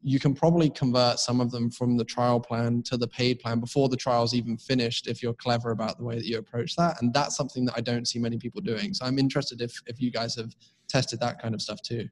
you 0.03 0.19
can 0.19 0.35
probably 0.35 0.71
convert 0.71 1.19
some 1.19 1.41
of 1.41 1.51
them 1.51 1.71
from 1.71 1.97
the 1.97 2.05
trial 2.05 2.41
plan 2.41 2.83
to 2.83 2.97
the 2.97 3.07
paid 3.07 3.39
plan 3.39 3.61
before 3.61 3.89
the 3.89 3.97
trial's 3.97 4.35
even 4.35 4.57
finished 4.57 5.07
if 5.07 5.23
you're 5.23 5.35
clever 5.35 5.73
about 5.73 5.99
the 5.99 6.05
way 6.05 6.15
that 6.15 6.25
you 6.25 6.39
approach 6.39 6.75
that 6.77 7.01
and 7.03 7.13
that's 7.13 7.37
something 7.37 7.65
that 7.65 7.75
i 7.77 7.81
don't 7.81 8.09
see 8.09 8.19
many 8.19 8.39
people 8.39 8.61
doing. 8.61 8.95
So 8.95 9.05
i'm 9.05 9.19
interested 9.19 9.61
if 9.61 9.81
if 9.87 10.01
you 10.01 10.11
guys 10.11 10.35
have 10.37 10.55
tested 10.89 11.21
that 11.21 11.41
kind 11.41 11.55
of 11.55 11.63
stuff 11.63 11.81
too. 11.83 12.09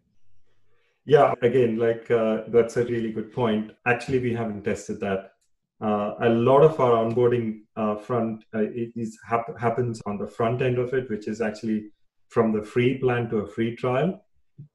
Yeah 1.05 1.33
again 1.43 1.79
like 1.79 2.11
uh, 2.11 2.43
that's 2.49 2.77
a 2.77 2.85
really 2.85 3.13
good 3.13 3.33
point. 3.33 3.73
Actually 3.87 4.19
we 4.19 4.35
haven't 4.35 4.65
tested 4.65 5.01
that 5.01 5.33
uh, 5.81 6.15
a 6.23 6.29
lot 6.29 6.63
of 6.63 6.81
our 6.81 6.93
onboarding 7.05 7.61
uh, 7.77 7.95
front 7.97 8.45
uh, 8.55 8.65
is 8.75 9.19
hap- 9.29 9.59
happens 9.59 10.01
on 10.07 10.19
the 10.19 10.27
front 10.27 10.61
end 10.61 10.79
of 10.79 10.93
it, 10.93 11.09
which 11.09 11.29
is 11.29 11.41
actually 11.41 11.91
from 12.29 12.53
the 12.53 12.63
free 12.63 12.99
plan 12.99 13.29
to 13.31 13.39
a 13.39 13.47
free 13.47 13.77
trial. 13.77 14.21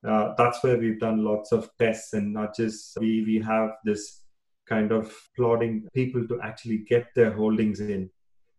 Uh, 0.07 0.33
that's 0.37 0.63
where 0.63 0.77
we've 0.77 0.99
done 0.99 1.23
lots 1.23 1.51
of 1.51 1.69
tests 1.77 2.13
and 2.13 2.33
not 2.33 2.55
just 2.55 2.97
we 3.01 3.23
we 3.25 3.39
have 3.39 3.71
this 3.83 4.21
kind 4.65 4.93
of 4.93 5.13
plodding 5.35 5.85
people 5.93 6.25
to 6.25 6.39
actually 6.41 6.77
get 6.77 7.07
their 7.15 7.33
holdings 7.33 7.81
in. 7.81 8.09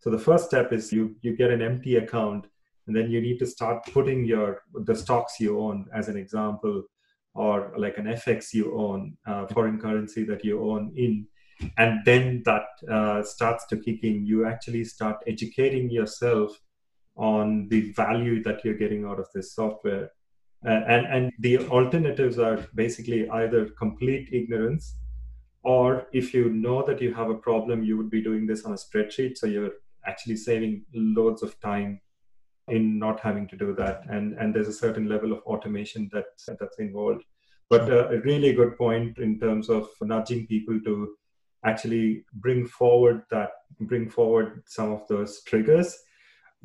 So 0.01 0.11
the 0.11 0.19
first 0.19 0.45
step 0.45 0.71
is 0.71 0.93
you 0.93 1.17
you 1.23 1.35
get 1.35 1.51
an 1.51 1.63
empty 1.63 1.97
account 1.97 2.47
and 2.87 2.95
then 2.95 3.11
you 3.11 3.23
need 3.23 3.39
to 3.39 3.47
start 3.47 3.87
putting 3.87 4.27
your 4.27 4.63
the 4.85 4.95
stocks 4.95 5.41
you 5.41 5.59
own 5.59 5.87
as 5.95 6.09
an 6.09 6.19
example 6.19 6.85
or 7.35 7.73
like 7.77 7.99
an 7.99 8.07
FX 8.07 8.53
you 8.53 8.79
own, 8.79 9.17
uh, 9.27 9.47
foreign 9.47 9.81
currency 9.81 10.25
that 10.25 10.45
you 10.45 10.63
own 10.71 10.93
in, 10.97 11.27
and 11.77 12.01
then 12.05 12.43
that 12.45 12.67
uh, 12.91 13.23
starts 13.23 13.67
to 13.67 13.77
kick 13.77 14.03
in, 14.03 14.27
you 14.27 14.47
actually 14.47 14.85
start 14.85 15.17
educating 15.27 15.91
yourself 15.91 16.59
on 17.17 17.69
the 17.69 17.93
value 17.93 18.43
that 18.43 18.65
you're 18.65 18.79
getting 18.79 19.05
out 19.05 19.21
of 19.21 19.29
this 19.35 19.55
software. 19.55 20.11
Uh, 20.67 20.81
and, 20.89 21.07
and 21.07 21.33
the 21.41 21.59
alternatives 21.69 22.39
are 22.39 22.67
basically 22.75 23.29
either 23.31 23.67
complete 23.79 24.31
ignorance, 24.33 24.97
or 25.63 26.07
if 26.13 26.35
you 26.35 26.51
know 26.51 26.85
that 26.85 27.01
you 27.01 27.15
have 27.15 27.31
a 27.31 27.35
problem, 27.35 27.83
you 27.83 27.97
would 27.97 28.11
be 28.11 28.23
doing 28.23 28.47
this 28.47 28.65
on 28.65 28.73
a 28.73 28.77
spreadsheet. 28.77 29.37
So 29.37 29.47
you're 29.47 29.73
actually 30.07 30.37
saving 30.37 30.85
loads 30.93 31.43
of 31.43 31.59
time 31.61 32.01
in 32.69 32.99
not 32.99 33.21
having 33.21 33.47
to 33.47 33.57
do 33.57 33.75
that 33.75 34.03
and 34.09 34.35
and 34.39 34.55
there's 34.55 34.69
a 34.69 34.73
certain 34.73 35.09
level 35.09 35.33
of 35.33 35.39
automation 35.41 36.09
that 36.13 36.25
that's 36.59 36.79
involved 36.79 37.23
but 37.69 37.91
uh, 37.91 38.09
a 38.09 38.21
really 38.21 38.53
good 38.53 38.77
point 38.79 39.19
in 39.19 39.39
terms 39.39 39.69
of 39.69 39.89
nudging 40.01 40.47
people 40.47 40.81
to 40.81 41.15
actually 41.65 42.25
bring 42.35 42.67
forward 42.67 43.23
that 43.31 43.51
bring 43.81 44.09
forward 44.09 44.63
some 44.67 44.93
of 44.93 45.07
those 45.09 45.43
triggers. 45.45 45.97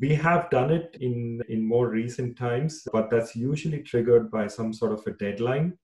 We 0.00 0.14
have 0.14 0.50
done 0.50 0.70
it 0.70 0.96
in 1.00 1.42
in 1.48 1.66
more 1.66 1.88
recent 1.88 2.36
times 2.36 2.86
but 2.92 3.10
that's 3.10 3.36
usually 3.36 3.82
triggered 3.82 4.30
by 4.30 4.46
some 4.46 4.72
sort 4.72 4.92
of 4.92 5.06
a 5.06 5.12
deadline. 5.12 5.78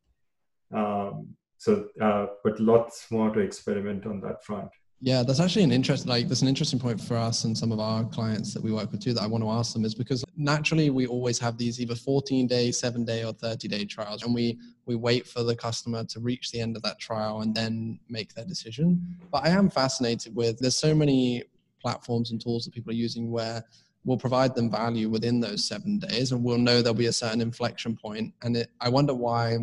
Um, 0.75 1.37
so 1.59 1.89
uh, 2.01 2.27
but 2.45 2.61
lots 2.61 3.11
more 3.11 3.31
to 3.33 3.41
experiment 3.41 4.07
on 4.07 4.21
that 4.21 4.45
front 4.45 4.71
yeah, 5.01 5.23
that's 5.23 5.41
actually 5.41 5.63
an 5.63 5.73
interest. 5.73 6.07
Like, 6.07 6.27
that's 6.27 6.41
an 6.41 6.49
interesting 6.49 6.79
point 6.79 6.99
for 6.99 7.17
us 7.17 7.45
and 7.45 7.57
some 7.57 7.71
of 7.71 7.79
our 7.81 8.05
clients 8.05 8.55
that 8.55 8.63
we 8.63 8.73
work 8.73 8.91
with 8.91 9.03
too. 9.03 9.13
That 9.13 9.23
I 9.23 9.27
want 9.27 9.45
to 9.45 9.51
ask 9.51 9.75
them 9.75 9.85
is 9.85 9.95
because 9.95 10.25
naturally 10.37 10.89
we 10.89 11.07
always 11.07 11.39
have 11.39 11.59
these 11.59 11.81
either 11.81 11.95
14 11.95 12.47
day, 12.47 12.73
seven 12.73 13.05
day, 13.05 13.23
or 13.23 13.35
30 13.35 13.69
day 13.69 13.85
trials, 13.85 14.23
and 14.23 14.35
we 14.35 14.59
we 14.87 14.95
wait 14.95 15.27
for 15.27 15.43
the 15.43 15.55
customer 15.55 16.05
to 16.05 16.21
reach 16.21 16.51
the 16.51 16.61
end 16.61 16.77
of 16.77 16.83
that 16.83 16.99
trial 16.99 17.43
and 17.43 17.55
then 17.55 18.01
make 18.09 18.33
their 18.35 18.47
decision. 18.47 19.19
But 19.31 19.45
I 19.45 19.51
am 19.51 19.69
fascinated 19.69 20.35
with 20.35 20.59
there's 20.61 20.77
so 20.77 20.95
many 20.95 21.45
platforms 21.81 22.31
and 22.31 22.41
tools 22.41 22.65
that 22.65 22.73
people 22.73 22.91
are 22.91 22.97
using 22.97 23.31
where 23.31 23.63
we'll 24.07 24.17
provide 24.17 24.55
them 24.55 24.71
value 24.71 25.11
within 25.11 25.41
those 25.41 25.69
seven 25.69 25.99
days, 25.99 26.33
and 26.33 26.43
we'll 26.43 26.57
know 26.57 26.81
there'll 26.81 26.95
be 26.95 27.07
a 27.07 27.13
certain 27.13 27.43
inflection 27.43 27.97
point. 27.97 28.33
And 28.43 28.57
it, 28.57 28.71
I 28.81 28.89
wonder 28.89 29.13
why 29.13 29.59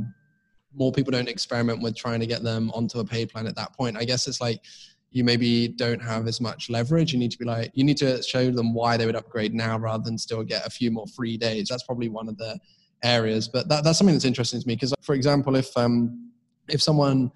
more 0.75 0.91
people 0.91 1.11
don't 1.11 1.29
experiment 1.29 1.81
with 1.81 1.95
trying 1.95 2.19
to 2.19 2.27
get 2.27 2.43
them 2.43 2.71
onto 2.71 2.99
a 2.99 3.05
pay 3.05 3.25
plan 3.25 3.47
at 3.47 3.55
that 3.55 3.73
point. 3.73 3.97
I 3.97 4.03
guess 4.05 4.27
it's 4.27 4.41
like 4.41 4.61
you 5.13 5.23
maybe 5.23 5.67
don't 5.67 6.01
have 6.01 6.27
as 6.27 6.41
much 6.41 6.69
leverage. 6.69 7.13
You 7.13 7.19
need 7.19 7.31
to 7.31 7.37
be 7.37 7.45
like, 7.45 7.71
you 7.75 7.83
need 7.83 7.97
to 7.97 8.21
show 8.23 8.49
them 8.49 8.73
why 8.73 8.97
they 8.97 9.05
would 9.05 9.15
upgrade 9.15 9.53
now 9.53 9.77
rather 9.77 10.03
than 10.03 10.17
still 10.17 10.43
get 10.43 10.65
a 10.65 10.69
few 10.69 10.89
more 10.89 11.05
free 11.07 11.37
days. 11.37 11.67
That's 11.69 11.83
probably 11.83 12.09
one 12.09 12.27
of 12.27 12.37
the 12.37 12.59
areas. 13.03 13.47
But 13.47 13.69
that, 13.69 13.83
that's 13.83 13.99
something 13.99 14.15
that's 14.15 14.25
interesting 14.25 14.59
to 14.59 14.67
me 14.67 14.75
because, 14.75 14.93
for 15.01 15.13
example, 15.13 15.55
if 15.55 15.75
um, 15.77 16.31
if 16.67 16.81
someone 16.81 17.31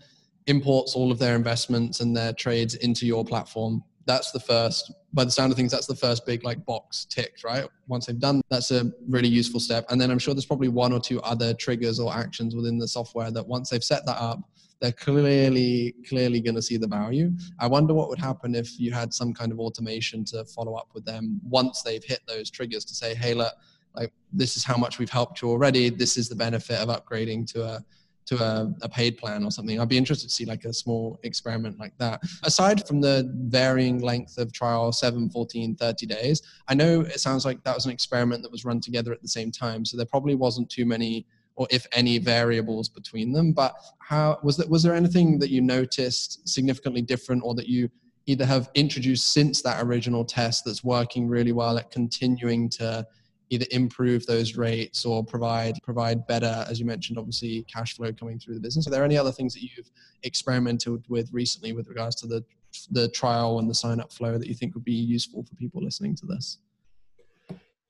imports 0.47 0.95
all 0.95 1.11
of 1.11 1.19
their 1.19 1.35
investments 1.35 1.99
and 1.99 2.17
their 2.17 2.33
trades 2.33 2.73
into 2.75 3.05
your 3.05 3.23
platform, 3.23 3.83
that's 4.07 4.31
the 4.31 4.39
first. 4.39 4.91
By 5.13 5.25
the 5.25 5.31
sound 5.31 5.51
of 5.51 5.57
things, 5.57 5.71
that's 5.71 5.87
the 5.87 5.95
first 5.95 6.25
big 6.25 6.43
like 6.43 6.65
box 6.65 7.05
ticked, 7.05 7.43
right? 7.43 7.67
Once 7.87 8.07
they've 8.07 8.19
done, 8.19 8.41
that's 8.49 8.71
a 8.71 8.91
really 9.07 9.27
useful 9.27 9.59
step. 9.59 9.85
And 9.89 10.01
then 10.01 10.09
I'm 10.09 10.19
sure 10.19 10.33
there's 10.33 10.45
probably 10.45 10.69
one 10.69 10.93
or 10.93 10.99
two 10.99 11.21
other 11.21 11.53
triggers 11.53 11.99
or 11.99 12.11
actions 12.11 12.55
within 12.55 12.79
the 12.79 12.87
software 12.87 13.29
that 13.31 13.47
once 13.47 13.69
they've 13.69 13.83
set 13.83 14.05
that 14.05 14.17
up, 14.19 14.39
they're 14.79 14.91
clearly 14.91 15.95
clearly 16.07 16.39
going 16.39 16.55
to 16.55 16.61
see 16.61 16.77
the 16.77 16.87
value 16.87 17.31
i 17.59 17.67
wonder 17.67 17.93
what 17.93 18.09
would 18.09 18.19
happen 18.19 18.55
if 18.55 18.79
you 18.79 18.91
had 18.91 19.13
some 19.13 19.33
kind 19.33 19.51
of 19.51 19.59
automation 19.59 20.23
to 20.23 20.43
follow 20.45 20.75
up 20.75 20.89
with 20.93 21.05
them 21.05 21.39
once 21.43 21.81
they've 21.81 22.03
hit 22.03 22.19
those 22.27 22.49
triggers 22.49 22.85
to 22.85 22.93
say 22.93 23.13
hey 23.15 23.33
look 23.33 23.53
like 23.95 24.11
this 24.31 24.55
is 24.55 24.63
how 24.63 24.77
much 24.77 24.99
we've 24.99 25.09
helped 25.09 25.41
you 25.41 25.49
already 25.49 25.89
this 25.89 26.17
is 26.17 26.29
the 26.29 26.35
benefit 26.35 26.79
of 26.79 26.89
upgrading 26.89 27.45
to 27.51 27.63
a 27.63 27.83
to 28.27 28.43
a, 28.43 28.73
a, 28.81 28.89
paid 28.89 29.17
plan 29.17 29.43
or 29.43 29.49
something. 29.49 29.79
I'd 29.79 29.87
be 29.87 29.97
interested 29.97 30.27
to 30.27 30.33
see 30.33 30.45
like 30.45 30.65
a 30.65 30.73
small 30.73 31.17
experiment 31.23 31.79
like 31.79 31.97
that. 31.97 32.21
Aside 32.43 32.85
from 32.85 32.99
the 32.99 33.31
varying 33.45 34.01
length 34.01 34.37
of 34.37 34.51
trial, 34.51 34.91
7, 34.91 35.29
14, 35.29 35.75
30 35.75 36.05
days, 36.05 36.41
I 36.67 36.75
know 36.75 37.01
it 37.01 37.21
sounds 37.21 37.45
like 37.45 37.63
that 37.63 37.73
was 37.73 37.85
an 37.85 37.91
experiment 37.91 38.43
that 38.43 38.51
was 38.51 38.65
run 38.65 38.81
together 38.81 39.13
at 39.13 39.21
the 39.21 39.29
same 39.29 39.49
time. 39.49 39.85
So 39.85 39.95
there 39.95 40.05
probably 40.05 40.35
wasn't 40.35 40.69
too 40.69 40.85
many 40.85 41.25
or 41.57 41.67
if 41.69 41.85
any 41.91 42.19
variables 42.19 42.87
between 42.87 43.33
them. 43.33 43.51
But 43.51 43.75
how 43.99 44.39
was 44.43 44.55
that? 44.57 44.69
Was 44.69 44.83
there 44.83 44.95
anything 44.95 45.39
that 45.39 45.49
you 45.49 45.61
noticed 45.61 46.47
significantly 46.47 47.01
different, 47.01 47.41
or 47.43 47.53
that 47.55 47.67
you 47.67 47.89
either 48.27 48.45
have 48.45 48.69
introduced 48.75 49.33
since 49.33 49.61
that 49.63 49.83
original 49.83 50.23
test 50.23 50.63
that's 50.65 50.83
working 50.83 51.27
really 51.27 51.51
well 51.51 51.77
at 51.77 51.91
continuing 51.91 52.69
to 52.69 53.05
either 53.49 53.65
improve 53.71 54.25
those 54.25 54.57
rates 54.57 55.05
or 55.05 55.23
provide 55.23 55.75
provide 55.81 56.27
better, 56.27 56.65
as 56.69 56.79
you 56.79 56.85
mentioned, 56.85 57.17
obviously 57.17 57.65
cash 57.73 57.95
flow 57.95 58.13
coming 58.13 58.39
through 58.39 58.53
the 58.53 58.59
business. 58.59 58.87
Are 58.87 58.91
there 58.91 59.05
any 59.05 59.17
other 59.17 59.31
things 59.31 59.53
that 59.53 59.63
you've 59.63 59.89
experimented 60.23 61.03
with 61.09 61.29
recently 61.33 61.73
with 61.73 61.87
regards 61.87 62.15
to 62.17 62.27
the 62.27 62.43
the 62.91 63.07
trial 63.09 63.59
and 63.59 63.69
the 63.69 63.73
sign 63.73 63.99
up 63.99 64.11
flow 64.11 64.37
that 64.37 64.47
you 64.47 64.53
think 64.53 64.75
would 64.75 64.83
be 64.83 64.91
useful 64.91 65.43
for 65.43 65.55
people 65.55 65.83
listening 65.83 66.15
to 66.17 66.25
this? 66.27 66.59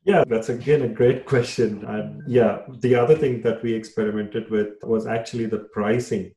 Yeah, 0.07 0.23
that's 0.25 0.47
again 0.47 0.83
a 0.83 0.87
great 0.87 1.25
question. 1.25 1.83
And 1.83 2.23
yeah, 2.25 2.59
the 2.79 2.95
other 2.95 3.13
thing 3.13 3.41
that 3.41 3.61
we 3.61 3.73
experimented 3.73 4.49
with 4.49 4.81
was 4.83 5.05
actually 5.05 5.47
the 5.47 5.67
pricing. 5.73 6.31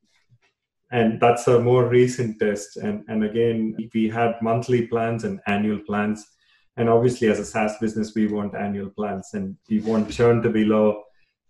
And 0.90 1.20
that's 1.20 1.46
a 1.46 1.60
more 1.60 1.88
recent 1.88 2.40
test. 2.40 2.78
And, 2.78 3.04
and 3.06 3.22
again, 3.22 3.76
we 3.94 4.08
had 4.08 4.42
monthly 4.42 4.88
plans 4.88 5.22
and 5.22 5.38
annual 5.46 5.78
plans. 5.86 6.26
And 6.76 6.88
obviously, 6.88 7.28
as 7.28 7.38
a 7.38 7.44
SaaS 7.44 7.78
business, 7.80 8.12
we 8.12 8.26
want 8.26 8.56
annual 8.56 8.90
plans 8.90 9.30
and 9.34 9.56
we 9.70 9.78
want 9.82 10.10
churn 10.10 10.42
to 10.42 10.50
be 10.50 10.64
low. 10.64 11.04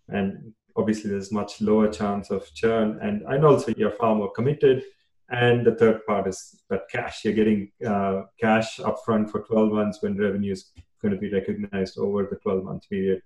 And 0.08 0.52
obviously, 0.76 1.08
there's 1.10 1.32
much 1.32 1.62
lower 1.62 1.88
chance 1.88 2.30
of 2.30 2.52
churn. 2.52 2.98
And, 3.00 3.22
and 3.22 3.46
also, 3.46 3.72
you're 3.78 3.96
far 3.96 4.14
more 4.14 4.30
committed. 4.32 4.84
And 5.30 5.66
the 5.66 5.74
third 5.74 6.04
part 6.04 6.28
is 6.28 6.60
that 6.68 6.82
cash. 6.92 7.24
You're 7.24 7.32
getting 7.32 7.72
uh, 7.86 8.24
cash 8.38 8.76
upfront 8.76 9.30
for 9.30 9.40
12 9.40 9.72
months 9.72 10.02
when 10.02 10.18
revenues 10.18 10.70
going 11.00 11.14
to 11.14 11.20
be 11.20 11.32
recognized 11.32 11.98
over 11.98 12.26
the 12.30 12.36
12 12.36 12.64
month 12.64 12.88
period. 12.88 13.22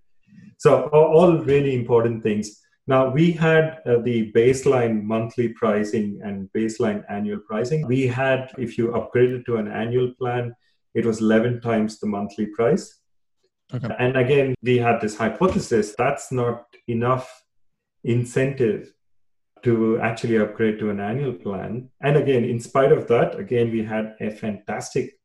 So, 0.58 0.88
all 0.88 1.38
really 1.38 1.74
important 1.74 2.22
things. 2.22 2.60
Now, 2.86 3.08
we 3.08 3.32
had 3.32 3.80
uh, 3.86 3.98
the 3.98 4.30
baseline 4.32 5.02
monthly 5.02 5.48
pricing 5.48 6.20
and 6.22 6.50
baseline 6.52 7.02
annual 7.08 7.38
pricing. 7.38 7.86
We 7.86 8.06
had, 8.06 8.52
if 8.58 8.76
you 8.76 8.88
upgraded 8.88 9.46
to 9.46 9.56
an 9.56 9.68
annual 9.68 10.12
plan, 10.18 10.54
it 10.94 11.06
was 11.06 11.20
11 11.20 11.60
times 11.62 11.98
the 11.98 12.06
monthly 12.06 12.46
price. 12.46 13.00
Okay. 13.72 13.88
And 13.98 14.16
again, 14.16 14.54
we 14.62 14.76
had 14.78 15.00
this 15.00 15.16
hypothesis 15.16 15.94
that's 15.96 16.30
not 16.30 16.66
enough 16.86 17.44
incentive 18.04 18.92
to 19.62 19.98
actually 20.00 20.36
upgrade 20.36 20.78
to 20.78 20.90
an 20.90 21.00
annual 21.00 21.32
plan. 21.32 21.88
And 22.02 22.18
again, 22.18 22.44
in 22.44 22.60
spite 22.60 22.92
of 22.92 23.08
that, 23.08 23.38
again, 23.38 23.70
we 23.70 23.82
had 23.82 24.14
a 24.20 24.30
fantastic 24.30 25.18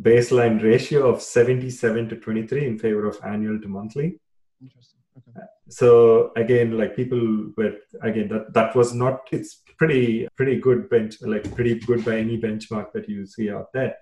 baseline 0.00 0.62
ratio 0.62 1.08
of 1.08 1.20
77 1.20 2.08
to 2.08 2.16
23 2.16 2.66
in 2.66 2.78
favor 2.78 3.06
of 3.06 3.18
annual 3.24 3.60
to 3.60 3.68
monthly. 3.68 4.20
Interesting. 4.62 5.00
Okay. 5.16 5.40
Uh, 5.40 5.46
so 5.68 6.32
again, 6.36 6.78
like 6.78 6.96
people 6.96 7.52
were 7.56 7.74
again 8.02 8.28
that 8.28 8.52
that 8.54 8.74
was 8.74 8.94
not 8.94 9.20
it's 9.32 9.62
pretty 9.76 10.28
pretty 10.36 10.58
good 10.58 10.88
bench 10.90 11.20
like 11.22 11.54
pretty 11.54 11.78
good 11.80 12.04
by 12.04 12.16
any 12.16 12.40
benchmark 12.40 12.92
that 12.92 13.08
you 13.08 13.26
see 13.26 13.50
out 13.50 13.72
there. 13.72 13.96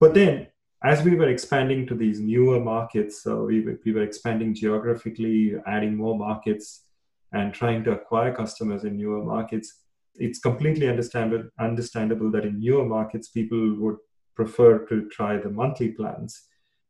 But 0.00 0.14
then 0.14 0.48
as 0.84 1.02
we 1.02 1.16
were 1.16 1.28
expanding 1.28 1.86
to 1.86 1.94
these 1.94 2.20
newer 2.20 2.60
markets, 2.60 3.22
so 3.22 3.44
we, 3.44 3.66
we 3.84 3.92
were 3.92 4.02
expanding 4.02 4.54
geographically, 4.54 5.54
adding 5.66 5.96
more 5.96 6.16
markets, 6.16 6.84
and 7.32 7.52
trying 7.52 7.82
to 7.84 7.92
acquire 7.92 8.34
customers 8.34 8.84
in 8.84 8.96
newer 8.96 9.24
markets. 9.24 9.82
It's 10.14 10.38
completely 10.38 10.88
understandable 10.88 11.48
understandable 11.58 12.30
that 12.32 12.44
in 12.44 12.60
newer 12.60 12.84
markets 12.84 13.28
people 13.28 13.76
would 13.80 13.96
prefer 14.36 14.78
to 14.86 15.08
try 15.08 15.38
the 15.38 15.50
monthly 15.50 15.90
plans 15.90 16.42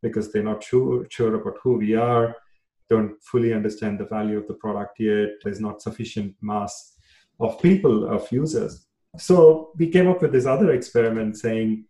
because 0.03 0.31
they're 0.31 0.43
not 0.43 0.63
sure, 0.63 1.07
sure 1.11 1.35
about 1.37 1.57
who 1.63 1.79
we 1.79 1.95
are, 1.95 2.37
don't 2.91 3.21
fully 3.23 3.53
understand 3.53 3.99
the 3.99 4.05
value 4.05 4.39
of 4.39 4.47
the 4.47 4.55
product 4.55 5.01
yet, 5.01 5.31
there's 5.43 5.61
not 5.61 5.83
sufficient 5.83 6.35
mass 6.41 6.97
of 7.41 7.61
people, 7.61 8.09
of 8.09 8.31
users. 8.31 8.87
So 9.19 9.71
we 9.77 9.89
came 9.89 10.09
up 10.09 10.23
with 10.23 10.33
this 10.33 10.47
other 10.47 10.73
experiment 10.73 11.37
saying, 11.37 11.87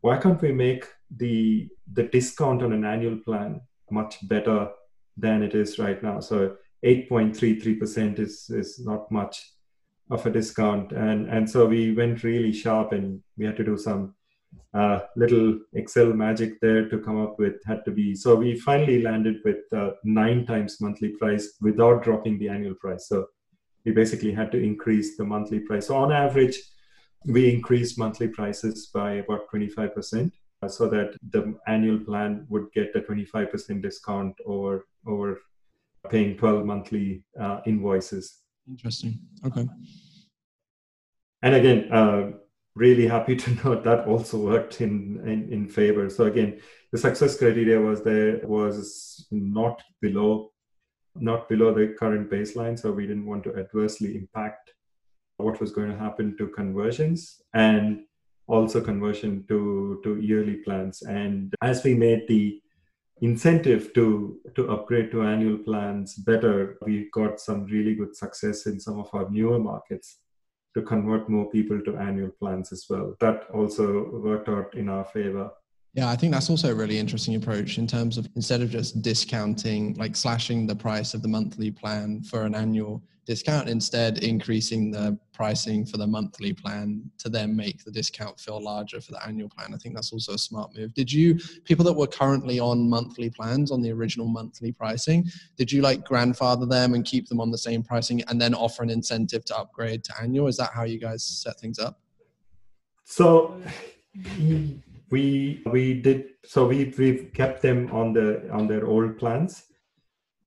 why 0.00 0.18
can't 0.18 0.40
we 0.40 0.52
make 0.52 0.84
the 1.16 1.68
the 1.92 2.04
discount 2.04 2.62
on 2.62 2.72
an 2.72 2.84
annual 2.84 3.16
plan 3.16 3.60
much 3.90 4.16
better 4.28 4.68
than 5.16 5.42
it 5.42 5.54
is 5.54 5.78
right 5.78 6.00
now? 6.02 6.20
So 6.20 6.56
8.33% 6.84 8.18
is, 8.18 8.50
is 8.50 8.78
not 8.78 9.10
much 9.10 9.52
of 10.10 10.24
a 10.24 10.30
discount. 10.30 10.92
And, 10.92 11.28
and 11.28 11.48
so 11.48 11.66
we 11.66 11.92
went 11.92 12.22
really 12.22 12.52
sharp 12.52 12.92
and 12.92 13.20
we 13.36 13.44
had 13.46 13.56
to 13.56 13.64
do 13.64 13.76
some 13.76 14.14
uh, 14.74 15.00
little 15.16 15.58
Excel 15.74 16.12
magic 16.12 16.60
there 16.60 16.88
to 16.88 16.98
come 16.98 17.20
up 17.20 17.38
with 17.38 17.54
had 17.64 17.84
to 17.84 17.90
be. 17.90 18.14
So 18.14 18.34
we 18.34 18.58
finally 18.58 19.02
landed 19.02 19.36
with 19.44 19.60
uh, 19.72 19.92
nine 20.04 20.46
times 20.46 20.80
monthly 20.80 21.10
price 21.10 21.54
without 21.60 22.02
dropping 22.02 22.38
the 22.38 22.48
annual 22.48 22.74
price. 22.74 23.08
So 23.08 23.26
we 23.84 23.92
basically 23.92 24.32
had 24.32 24.52
to 24.52 24.62
increase 24.62 25.16
the 25.16 25.24
monthly 25.24 25.60
price. 25.60 25.86
So 25.86 25.96
on 25.96 26.12
average, 26.12 26.58
we 27.24 27.52
increased 27.52 27.98
monthly 27.98 28.28
prices 28.28 28.90
by 28.92 29.14
about 29.14 29.48
25%. 29.52 30.30
Uh, 30.60 30.66
so 30.66 30.88
that 30.88 31.14
the 31.30 31.56
annual 31.68 32.00
plan 32.00 32.44
would 32.48 32.66
get 32.72 32.90
a 32.96 33.00
25% 33.00 33.80
discount 33.80 34.34
over 34.44 34.86
over 35.06 35.40
paying 36.10 36.36
12 36.36 36.66
monthly 36.66 37.22
uh, 37.40 37.60
invoices 37.64 38.40
Interesting. 38.68 39.18
Okay. 39.46 39.66
And 41.42 41.54
again, 41.54 41.92
uh, 41.92 42.32
really 42.74 43.06
happy 43.06 43.36
to 43.36 43.50
note 43.64 43.84
that 43.84 44.06
also 44.06 44.38
worked 44.38 44.80
in, 44.80 45.20
in, 45.24 45.52
in 45.52 45.68
favor. 45.68 46.08
So 46.08 46.24
again, 46.24 46.60
the 46.92 46.98
success 46.98 47.36
criteria 47.36 47.80
was 47.80 48.02
there 48.02 48.40
was 48.44 49.26
not 49.30 49.82
below 50.00 50.52
not 51.20 51.48
below 51.48 51.74
the 51.74 51.96
current 51.98 52.30
baseline, 52.30 52.78
so 52.78 52.92
we 52.92 53.04
didn't 53.04 53.26
want 53.26 53.42
to 53.42 53.56
adversely 53.56 54.14
impact 54.14 54.72
what 55.36 55.60
was 55.60 55.72
going 55.72 55.90
to 55.90 55.98
happen 55.98 56.36
to 56.36 56.46
conversions 56.48 57.42
and 57.54 58.04
also 58.46 58.80
conversion 58.80 59.44
to 59.48 60.00
to 60.04 60.20
yearly 60.20 60.56
plans. 60.56 61.02
And 61.02 61.54
as 61.60 61.82
we 61.82 61.94
made 61.94 62.28
the 62.28 62.60
incentive 63.20 63.92
to 63.94 64.38
to 64.54 64.70
upgrade 64.70 65.10
to 65.10 65.22
annual 65.22 65.58
plans 65.58 66.14
better, 66.14 66.78
we 66.82 67.10
got 67.12 67.40
some 67.40 67.64
really 67.66 67.94
good 67.96 68.16
success 68.16 68.66
in 68.66 68.78
some 68.78 69.00
of 69.00 69.08
our 69.12 69.28
newer 69.28 69.58
markets 69.58 70.18
to 70.74 70.82
convert 70.82 71.28
more 71.28 71.50
people 71.50 71.80
to 71.82 71.96
annual 71.96 72.30
plans 72.30 72.72
as 72.72 72.86
well. 72.88 73.16
That 73.20 73.48
also 73.52 74.10
worked 74.10 74.48
out 74.48 74.74
in 74.74 74.88
our 74.88 75.04
favor. 75.04 75.50
Yeah, 75.94 76.10
I 76.10 76.16
think 76.16 76.32
that's 76.32 76.50
also 76.50 76.70
a 76.70 76.74
really 76.74 76.98
interesting 76.98 77.34
approach 77.34 77.78
in 77.78 77.86
terms 77.86 78.18
of 78.18 78.28
instead 78.36 78.60
of 78.60 78.70
just 78.70 79.02
discounting, 79.02 79.94
like 79.94 80.14
slashing 80.14 80.66
the 80.66 80.76
price 80.76 81.14
of 81.14 81.22
the 81.22 81.28
monthly 81.28 81.70
plan 81.70 82.22
for 82.22 82.42
an 82.42 82.54
annual 82.54 83.02
discount, 83.28 83.68
instead 83.68 84.18
increasing 84.24 84.90
the 84.90 85.18
pricing 85.34 85.84
for 85.84 85.98
the 85.98 86.06
monthly 86.06 86.52
plan 86.52 87.02
to 87.18 87.28
then 87.28 87.54
make 87.54 87.84
the 87.84 87.90
discount 87.90 88.40
feel 88.40 88.62
larger 88.62 89.00
for 89.02 89.12
the 89.12 89.26
annual 89.26 89.50
plan. 89.50 89.74
I 89.74 89.76
think 89.76 89.94
that's 89.94 90.12
also 90.12 90.32
a 90.32 90.38
smart 90.38 90.74
move. 90.74 90.94
Did 90.94 91.12
you, 91.12 91.38
people 91.64 91.84
that 91.84 91.92
were 91.92 92.06
currently 92.06 92.58
on 92.58 92.88
monthly 92.88 93.28
plans 93.28 93.70
on 93.70 93.82
the 93.82 93.90
original 93.92 94.28
monthly 94.28 94.72
pricing, 94.72 95.26
did 95.56 95.70
you 95.70 95.82
like 95.82 96.06
grandfather 96.06 96.64
them 96.64 96.94
and 96.94 97.04
keep 97.04 97.28
them 97.28 97.38
on 97.38 97.50
the 97.50 97.58
same 97.58 97.82
pricing 97.82 98.22
and 98.28 98.40
then 98.40 98.54
offer 98.54 98.82
an 98.82 98.90
incentive 98.90 99.44
to 99.44 99.56
upgrade 99.58 100.04
to 100.04 100.12
annual? 100.22 100.48
Is 100.48 100.56
that 100.56 100.70
how 100.74 100.84
you 100.84 100.98
guys 100.98 101.22
set 101.22 101.60
things 101.60 101.78
up? 101.78 102.00
So, 103.04 103.60
we 105.10 105.62
we 105.66 106.00
did 106.00 106.24
so 106.44 106.66
we 106.66 106.92
we've 106.98 107.30
kept 107.34 107.62
them 107.62 107.90
on 107.92 108.12
the 108.12 108.48
on 108.50 108.66
their 108.66 108.86
old 108.86 109.18
plans 109.18 109.64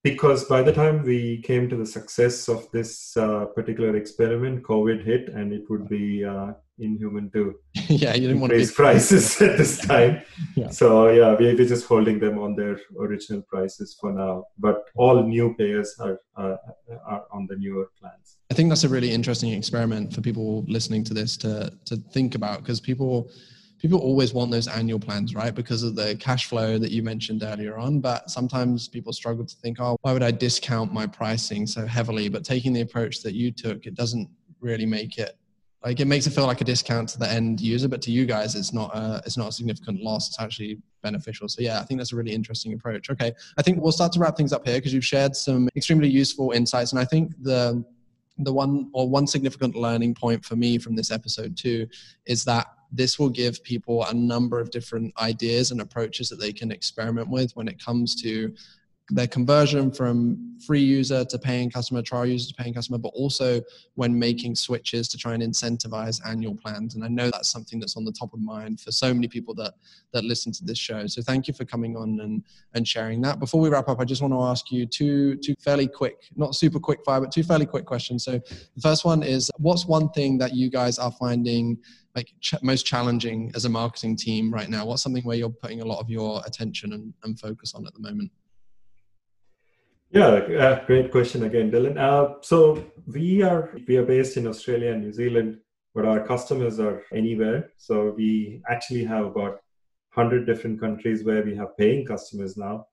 because 0.03 0.45
by 0.45 0.63
the 0.63 0.73
time 0.73 1.03
we 1.03 1.41
came 1.43 1.69
to 1.69 1.75
the 1.75 1.85
success 1.85 2.47
of 2.49 2.69
this 2.71 3.15
uh, 3.17 3.45
particular 3.55 3.95
experiment 3.95 4.63
covid 4.63 5.03
hit 5.03 5.29
and 5.29 5.53
it 5.53 5.63
would 5.69 5.87
be 5.87 6.25
uh, 6.25 6.51
inhuman 6.79 7.29
to 7.31 7.55
yeah 7.87 8.13
you 8.13 8.27
didn't 8.27 8.39
want 8.39 8.51
to 8.51 8.57
raise 8.57 8.71
prices 8.71 9.41
at 9.47 9.57
this 9.57 9.79
time 9.79 10.21
yeah. 10.55 10.69
so 10.69 11.09
yeah 11.09 11.35
we, 11.35 11.53
we're 11.53 11.67
just 11.67 11.87
holding 11.87 12.19
them 12.19 12.39
on 12.39 12.55
their 12.55 12.79
original 12.99 13.41
prices 13.43 13.95
for 13.99 14.11
now 14.11 14.43
but 14.57 14.85
all 14.95 15.23
new 15.23 15.53
payers 15.55 15.95
are, 15.99 16.19
uh, 16.37 16.55
are 17.05 17.25
on 17.31 17.47
the 17.47 17.55
newer 17.55 17.89
plans 17.99 18.37
i 18.51 18.53
think 18.53 18.69
that's 18.69 18.83
a 18.83 18.89
really 18.89 19.11
interesting 19.11 19.51
experiment 19.53 20.13
for 20.13 20.21
people 20.21 20.63
listening 20.67 21.03
to 21.03 21.13
this 21.13 21.37
to 21.37 21.71
to 21.85 21.95
think 22.11 22.35
about 22.35 22.59
because 22.59 22.79
people 22.79 23.29
people 23.81 23.99
always 23.99 24.33
want 24.33 24.51
those 24.51 24.67
annual 24.67 24.99
plans, 24.99 25.33
right? 25.33 25.55
Because 25.55 25.81
of 25.81 25.95
the 25.95 26.15
cash 26.17 26.45
flow 26.45 26.77
that 26.77 26.91
you 26.91 27.01
mentioned 27.01 27.41
earlier 27.43 27.77
on. 27.77 27.99
But 27.99 28.29
sometimes 28.29 28.87
people 28.87 29.11
struggle 29.11 29.45
to 29.45 29.55
think, 29.55 29.79
oh, 29.79 29.97
why 30.01 30.13
would 30.13 30.21
I 30.21 30.31
discount 30.31 30.93
my 30.93 31.07
pricing 31.07 31.65
so 31.65 31.85
heavily? 31.85 32.29
But 32.29 32.43
taking 32.43 32.73
the 32.73 32.81
approach 32.81 33.21
that 33.23 33.33
you 33.33 33.51
took, 33.51 33.87
it 33.87 33.95
doesn't 33.95 34.29
really 34.59 34.85
make 34.85 35.17
it 35.17 35.35
like 35.83 35.99
it 35.99 36.05
makes 36.05 36.27
it 36.27 36.29
feel 36.29 36.45
like 36.45 36.61
a 36.61 36.63
discount 36.63 37.09
to 37.09 37.17
the 37.17 37.27
end 37.27 37.59
user, 37.59 37.87
but 37.87 38.03
to 38.03 38.11
you 38.11 38.27
guys, 38.27 38.55
it's 38.55 38.71
not 38.71 38.95
a 38.95 39.21
it's 39.25 39.35
not 39.35 39.47
a 39.47 39.51
significant 39.51 40.03
loss. 40.03 40.27
It's 40.27 40.39
actually 40.39 40.77
beneficial. 41.01 41.47
So 41.47 41.63
yeah, 41.63 41.79
I 41.79 41.83
think 41.83 41.99
that's 41.99 42.13
a 42.13 42.15
really 42.15 42.33
interesting 42.33 42.73
approach. 42.73 43.09
Okay, 43.09 43.33
I 43.57 43.63
think 43.63 43.81
we'll 43.81 43.91
start 43.91 44.11
to 44.11 44.19
wrap 44.19 44.37
things 44.37 44.53
up 44.53 44.63
here 44.63 44.77
because 44.77 44.93
you've 44.93 45.03
shared 45.05 45.35
some 45.35 45.69
extremely 45.75 46.07
useful 46.07 46.51
insights, 46.51 46.91
and 46.91 46.99
I 46.99 47.05
think 47.05 47.31
the 47.41 47.83
the 48.37 48.53
one 48.53 48.91
or 48.93 49.09
one 49.09 49.25
significant 49.25 49.75
learning 49.75 50.13
point 50.13 50.45
for 50.45 50.55
me 50.55 50.77
from 50.77 50.95
this 50.95 51.09
episode 51.09 51.57
too 51.57 51.87
is 52.27 52.43
that 52.45 52.67
this 52.91 53.17
will 53.17 53.29
give 53.29 53.63
people 53.63 54.03
a 54.05 54.13
number 54.13 54.59
of 54.59 54.69
different 54.69 55.13
ideas 55.19 55.71
and 55.71 55.81
approaches 55.81 56.29
that 56.29 56.39
they 56.39 56.51
can 56.51 56.71
experiment 56.71 57.29
with 57.29 57.55
when 57.55 57.67
it 57.67 57.83
comes 57.83 58.21
to 58.21 58.53
their 59.13 59.27
conversion 59.27 59.91
from 59.91 60.57
free 60.65 60.81
user 60.81 61.25
to 61.25 61.37
paying 61.37 61.69
customer, 61.69 62.01
trial 62.01 62.25
user 62.25 62.47
to 62.47 62.55
paying 62.55 62.73
customer, 62.73 62.97
but 62.97 63.09
also 63.09 63.61
when 63.95 64.17
making 64.17 64.55
switches 64.55 65.09
to 65.09 65.17
try 65.17 65.33
and 65.33 65.43
incentivize 65.43 66.25
annual 66.25 66.55
plans. 66.55 66.95
And 66.95 67.03
I 67.03 67.09
know 67.09 67.29
that's 67.29 67.49
something 67.49 67.79
that's 67.79 67.97
on 67.97 68.05
the 68.05 68.11
top 68.13 68.33
of 68.33 68.39
mind 68.39 68.79
for 68.79 68.91
so 68.91 69.13
many 69.13 69.27
people 69.27 69.53
that 69.55 69.73
that 70.13 70.23
listen 70.23 70.51
to 70.53 70.63
this 70.63 70.77
show. 70.77 71.07
So 71.07 71.21
thank 71.21 71.47
you 71.47 71.53
for 71.53 71.65
coming 71.65 71.97
on 71.97 72.19
and 72.21 72.43
and 72.73 72.87
sharing 72.87 73.21
that. 73.21 73.39
Before 73.39 73.59
we 73.59 73.69
wrap 73.69 73.89
up, 73.89 73.99
I 73.99 74.05
just 74.05 74.21
want 74.21 74.33
to 74.33 74.41
ask 74.41 74.71
you 74.71 74.85
two 74.85 75.35
two 75.37 75.55
fairly 75.59 75.87
quick, 75.87 76.17
not 76.35 76.55
super 76.55 76.79
quick 76.79 76.99
fire, 77.03 77.19
but 77.19 77.31
two 77.31 77.43
fairly 77.43 77.65
quick 77.65 77.85
questions. 77.85 78.23
So 78.23 78.39
the 78.75 78.81
first 78.81 79.03
one 79.03 79.23
is, 79.23 79.51
what's 79.57 79.85
one 79.85 80.09
thing 80.11 80.37
that 80.37 80.55
you 80.55 80.69
guys 80.69 80.97
are 80.99 81.11
finding 81.11 81.79
like 82.15 82.33
ch- 82.39 82.61
most 82.61 82.85
challenging 82.85 83.51
as 83.55 83.65
a 83.65 83.69
marketing 83.69 84.15
team 84.15 84.53
right 84.53 84.69
now? 84.69 84.85
What's 84.85 85.03
something 85.03 85.23
where 85.23 85.37
you're 85.37 85.49
putting 85.49 85.81
a 85.81 85.85
lot 85.85 85.99
of 85.99 86.09
your 86.09 86.41
attention 86.45 86.93
and, 86.93 87.13
and 87.23 87.39
focus 87.39 87.73
on 87.73 87.85
at 87.85 87.93
the 87.93 87.99
moment? 87.99 88.31
Yeah, 90.11 90.27
uh, 90.27 90.85
great 90.85 91.09
question 91.09 91.43
again, 91.43 91.71
Dylan. 91.71 91.97
Uh, 91.97 92.35
so 92.41 92.83
we 93.07 93.41
are 93.43 93.71
we 93.87 93.95
are 93.95 94.05
based 94.05 94.35
in 94.35 94.45
Australia 94.45 94.91
and 94.91 95.01
New 95.01 95.13
Zealand, 95.13 95.59
but 95.95 96.05
our 96.05 96.25
customers 96.25 96.79
are 96.79 97.03
anywhere. 97.13 97.71
So 97.77 98.13
we 98.17 98.61
actually 98.69 99.05
have 99.05 99.25
about 99.25 99.61
hundred 100.09 100.45
different 100.45 100.81
countries 100.81 101.23
where 101.23 101.43
we 101.43 101.55
have 101.55 101.77
paying 101.77 102.05
customers 102.05 102.57
now. 102.57 102.87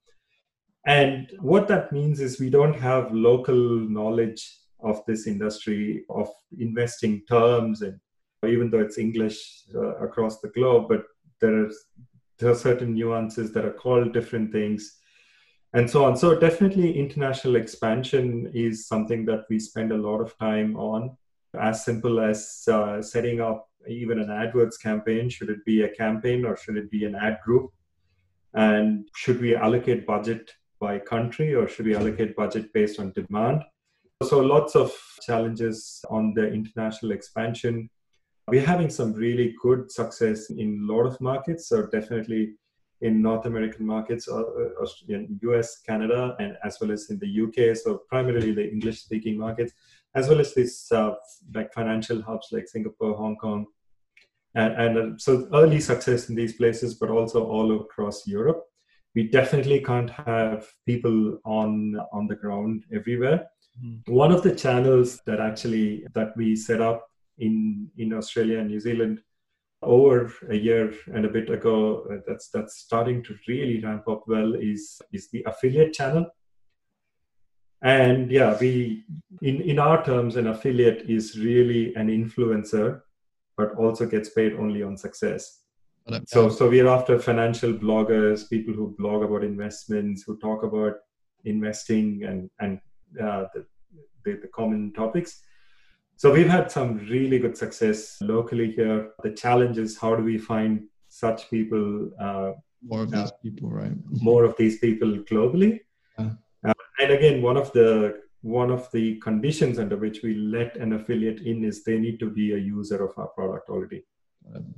And 0.86 1.32
what 1.40 1.66
that 1.68 1.90
means 1.92 2.20
is 2.20 2.38
we 2.38 2.50
don't 2.50 2.78
have 2.78 3.12
local 3.12 3.56
knowledge 3.56 4.56
of 4.80 5.02
this 5.06 5.26
industry 5.26 6.04
of 6.08 6.28
investing 6.58 7.22
terms 7.28 7.82
and 7.82 7.98
even 8.46 8.70
though 8.70 8.80
it's 8.80 8.98
English 8.98 9.64
uh, 9.74 9.96
across 9.96 10.40
the 10.40 10.48
globe, 10.48 10.86
but 10.88 11.04
there 11.40 11.64
are 11.64 11.70
there 12.38 12.50
are 12.50 12.54
certain 12.54 12.94
nuances 12.94 13.52
that 13.52 13.64
are 13.64 13.72
called 13.72 14.12
different 14.12 14.52
things 14.52 14.98
and 15.72 15.90
so 15.90 16.04
on. 16.04 16.16
So 16.16 16.38
definitely 16.38 16.96
international 16.96 17.56
expansion 17.56 18.50
is 18.54 18.86
something 18.86 19.24
that 19.26 19.44
we 19.50 19.58
spend 19.58 19.90
a 19.90 19.96
lot 19.96 20.20
of 20.20 20.38
time 20.38 20.76
on. 20.76 21.16
As 21.58 21.84
simple 21.84 22.20
as 22.20 22.62
uh, 22.70 23.02
setting 23.02 23.40
up 23.40 23.68
even 23.86 24.18
an 24.18 24.28
AdWords 24.28 24.80
campaign. 24.80 25.28
Should 25.28 25.50
it 25.50 25.64
be 25.64 25.82
a 25.82 25.88
campaign 25.88 26.44
or 26.44 26.56
should 26.56 26.76
it 26.76 26.90
be 26.90 27.04
an 27.04 27.14
ad 27.14 27.38
group? 27.44 27.70
And 28.54 29.08
should 29.14 29.40
we 29.40 29.54
allocate 29.54 30.06
budget 30.06 30.52
by 30.80 30.98
country 30.98 31.54
or 31.54 31.68
should 31.68 31.86
we 31.86 31.94
allocate 31.94 32.36
budget 32.36 32.72
based 32.72 32.98
on 32.98 33.12
demand? 33.12 33.62
So 34.22 34.40
lots 34.40 34.74
of 34.74 34.92
challenges 35.22 36.04
on 36.10 36.34
the 36.34 36.48
international 36.48 37.12
expansion. 37.12 37.88
We're 38.50 38.66
having 38.66 38.90
some 38.90 39.12
really 39.12 39.54
good 39.62 39.90
success 39.90 40.50
in 40.50 40.80
a 40.82 40.92
lot 40.92 41.06
of 41.06 41.20
markets. 41.20 41.68
So 41.68 41.86
definitely 41.86 42.54
in 43.00 43.22
North 43.22 43.46
American 43.46 43.86
markets, 43.86 44.28
uh, 44.28 44.42
uh 44.42 44.86
US, 45.42 45.80
Canada, 45.80 46.34
and 46.40 46.56
as 46.64 46.78
well 46.80 46.90
as 46.90 47.10
in 47.10 47.18
the 47.18 47.42
UK. 47.44 47.76
So 47.76 48.02
primarily 48.08 48.52
the 48.52 48.68
English-speaking 48.68 49.38
markets, 49.38 49.72
as 50.14 50.28
well 50.28 50.40
as 50.40 50.54
these 50.54 50.90
uh, 50.90 51.14
like 51.54 51.72
financial 51.72 52.22
hubs 52.22 52.48
like 52.50 52.68
Singapore, 52.68 53.14
Hong 53.14 53.36
Kong, 53.36 53.66
and, 54.54 54.72
and 54.74 54.98
uh, 54.98 55.18
so 55.18 55.48
early 55.52 55.80
success 55.80 56.28
in 56.28 56.34
these 56.34 56.54
places, 56.54 56.94
but 56.94 57.10
also 57.10 57.44
all 57.46 57.80
across 57.80 58.26
Europe. 58.26 58.64
We 59.14 59.28
definitely 59.28 59.80
can't 59.80 60.10
have 60.10 60.66
people 60.86 61.38
on 61.44 61.96
on 62.12 62.26
the 62.26 62.36
ground 62.36 62.84
everywhere. 62.92 63.46
Mm-hmm. 63.82 64.12
One 64.12 64.32
of 64.32 64.42
the 64.42 64.54
channels 64.54 65.20
that 65.26 65.40
actually 65.40 66.06
that 66.14 66.36
we 66.36 66.56
set 66.56 66.80
up 66.80 67.08
in 67.38 67.90
in 67.96 68.12
Australia 68.12 68.58
and 68.58 68.68
New 68.68 68.80
Zealand 68.80 69.20
over 69.82 70.32
a 70.50 70.56
year 70.56 70.92
and 71.14 71.24
a 71.24 71.28
bit 71.28 71.50
ago 71.50 72.04
uh, 72.10 72.16
that's 72.26 72.48
that's 72.50 72.78
starting 72.78 73.22
to 73.22 73.36
really 73.46 73.80
ramp 73.80 74.08
up 74.08 74.24
well 74.26 74.54
is 74.54 75.00
is 75.12 75.30
the 75.30 75.42
affiliate 75.46 75.92
channel. 75.92 76.26
And 77.82 78.30
yeah 78.30 78.58
we 78.60 79.04
in 79.42 79.60
in 79.60 79.78
our 79.78 80.04
terms 80.04 80.36
an 80.36 80.48
affiliate 80.48 81.08
is 81.08 81.38
really 81.38 81.94
an 81.94 82.08
influencer 82.08 83.02
but 83.56 83.74
also 83.76 84.06
gets 84.06 84.30
paid 84.30 84.54
only 84.54 84.82
on 84.82 84.96
success. 84.96 85.62
So 86.26 86.48
so 86.48 86.68
we're 86.68 86.88
after 86.88 87.18
financial 87.18 87.72
bloggers 87.72 88.48
people 88.48 88.74
who 88.74 88.96
blog 88.98 89.22
about 89.22 89.44
investments 89.44 90.22
who 90.22 90.38
talk 90.38 90.64
about 90.64 90.94
investing 91.44 92.24
and 92.24 92.50
and 92.58 92.80
uh, 93.22 93.44
the, 93.54 93.66
the, 94.24 94.40
the 94.42 94.48
common 94.48 94.92
topics 94.92 95.42
so 96.18 96.32
we've 96.32 96.48
had 96.48 96.68
some 96.68 96.98
really 97.08 97.38
good 97.38 97.56
success 97.56 98.18
locally 98.20 98.72
here. 98.72 99.12
The 99.22 99.30
challenge 99.30 99.78
is 99.78 99.96
how 99.96 100.16
do 100.16 100.24
we 100.24 100.36
find 100.36 100.82
such 101.08 101.48
people? 101.48 102.10
Uh, 102.20 102.52
more 102.82 103.02
of 103.02 103.12
these 103.12 103.30
uh, 103.30 103.36
people, 103.40 103.70
right? 103.70 103.92
More 104.20 104.42
of 104.42 104.56
these 104.56 104.78
people 104.80 105.08
globally. 105.30 105.80
Yeah. 106.18 106.30
Uh, 106.66 106.74
and 106.98 107.12
again, 107.12 107.40
one 107.40 107.56
of 107.56 107.72
the 107.72 108.20
one 108.42 108.70
of 108.70 108.90
the 108.90 109.16
conditions 109.20 109.78
under 109.78 109.96
which 109.96 110.22
we 110.24 110.34
let 110.34 110.76
an 110.76 110.92
affiliate 110.94 111.40
in 111.42 111.62
is 111.64 111.84
they 111.84 111.98
need 111.98 112.18
to 112.18 112.30
be 112.30 112.52
a 112.52 112.58
user 112.58 113.04
of 113.04 113.16
our 113.16 113.28
product 113.28 113.68
already. 113.68 114.02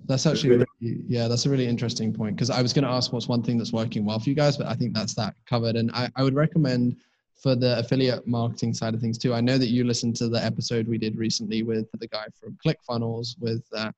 That's 0.07 0.27
actually 0.27 0.51
really, 0.51 0.67
yeah, 0.81 1.27
that's 1.27 1.47
a 1.47 1.51
really 1.51 1.67
interesting 1.67 2.13
point 2.13 2.37
because 2.37 2.51
I 2.51 2.61
was 2.61 2.75
going 2.75 2.85
to 2.85 2.91
ask 2.91 3.13
what's 3.13 3.29
one 3.29 3.43
thing 3.43 3.57
that's 3.57 3.73
working 3.73 4.05
well 4.05 4.19
for 4.19 4.29
you 4.29 4.35
guys, 4.35 4.59
but 4.59 4.67
I 4.67 4.75
think 4.75 4.95
that's 4.95 5.15
that 5.15 5.35
covered. 5.47 5.77
And 5.77 5.91
I, 5.93 6.11
I 6.17 6.23
would 6.23 6.35
recommend 6.35 6.97
for 7.41 7.57
the 7.57 7.79
affiliate 7.79 8.27
marketing 8.27 8.75
side 8.75 8.95
of 8.95 9.01
things 9.01 9.19
too. 9.19 9.33
I 9.33 9.41
know 9.41 9.57
that 9.59 9.69
you 9.69 9.85
listened 9.85 10.17
to 10.17 10.29
the 10.29 10.45
episode 10.45 10.87
we 10.87 10.99
did 10.99 11.17
recently 11.17 11.63
with 11.63 11.89
the 11.93 12.09
guy 12.09 12.27
from 12.39 12.57
ClickFunnels 12.65 13.39
with 13.41 13.65
uh, 13.75 13.91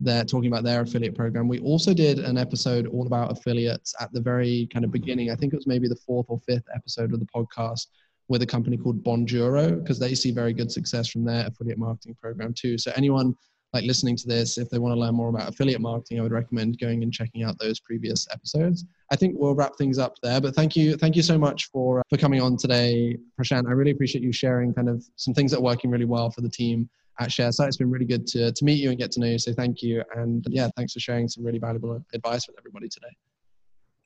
they're 0.00 0.24
talking 0.24 0.50
about 0.50 0.64
their 0.64 0.80
affiliate 0.80 1.14
program. 1.14 1.46
We 1.46 1.60
also 1.60 1.92
did 1.92 2.18
an 2.20 2.38
episode 2.38 2.86
all 2.86 3.06
about 3.06 3.32
affiliates 3.32 3.94
at 4.00 4.12
the 4.12 4.20
very 4.20 4.68
kind 4.72 4.84
of 4.84 4.90
beginning. 4.90 5.30
I 5.30 5.34
think 5.34 5.52
it 5.52 5.56
was 5.56 5.66
maybe 5.66 5.88
the 5.88 5.96
fourth 5.96 6.26
or 6.28 6.40
fifth 6.40 6.64
episode 6.74 7.12
of 7.12 7.20
the 7.20 7.26
podcast 7.26 7.86
with 8.28 8.42
a 8.42 8.46
company 8.46 8.76
called 8.76 9.02
Bonjoro 9.02 9.82
because 9.82 9.98
they 9.98 10.14
see 10.14 10.30
very 10.30 10.54
good 10.54 10.70
success 10.70 11.08
from 11.08 11.24
their 11.24 11.46
affiliate 11.46 11.78
marketing 11.78 12.16
program 12.20 12.54
too. 12.54 12.78
So 12.78 12.92
anyone 12.96 13.34
like 13.72 13.84
listening 13.84 14.16
to 14.16 14.26
this, 14.26 14.58
if 14.58 14.68
they 14.68 14.78
want 14.78 14.94
to 14.94 15.00
learn 15.00 15.14
more 15.14 15.28
about 15.28 15.48
affiliate 15.48 15.80
marketing, 15.80 16.18
I 16.18 16.22
would 16.22 16.32
recommend 16.32 16.78
going 16.78 17.02
and 17.02 17.12
checking 17.12 17.44
out 17.44 17.58
those 17.58 17.78
previous 17.80 18.26
episodes. 18.32 18.84
I 19.12 19.16
think 19.16 19.36
we'll 19.38 19.54
wrap 19.54 19.76
things 19.76 19.98
up 19.98 20.16
there. 20.22 20.40
But 20.40 20.54
thank 20.54 20.76
you, 20.76 20.96
thank 20.96 21.16
you 21.16 21.22
so 21.22 21.38
much 21.38 21.70
for 21.70 22.00
uh, 22.00 22.02
for 22.08 22.16
coming 22.16 22.40
on 22.40 22.56
today, 22.56 23.16
Prashant. 23.38 23.68
I 23.68 23.72
really 23.72 23.92
appreciate 23.92 24.24
you 24.24 24.32
sharing 24.32 24.74
kind 24.74 24.88
of 24.88 25.04
some 25.16 25.34
things 25.34 25.52
that 25.52 25.58
are 25.58 25.62
working 25.62 25.90
really 25.90 26.04
well 26.04 26.30
for 26.30 26.40
the 26.40 26.48
team 26.48 26.88
at 27.20 27.28
Sharesight. 27.28 27.68
It's 27.68 27.76
been 27.76 27.90
really 27.90 28.06
good 28.06 28.26
to 28.28 28.52
to 28.52 28.64
meet 28.64 28.80
you 28.80 28.90
and 28.90 28.98
get 28.98 29.12
to 29.12 29.20
know 29.20 29.26
you. 29.26 29.38
So 29.38 29.52
thank 29.52 29.82
you, 29.82 30.02
and 30.16 30.44
yeah, 30.48 30.68
thanks 30.76 30.92
for 30.92 31.00
sharing 31.00 31.28
some 31.28 31.44
really 31.44 31.58
valuable 31.58 32.04
advice 32.12 32.48
with 32.48 32.56
everybody 32.58 32.88
today. 32.88 33.14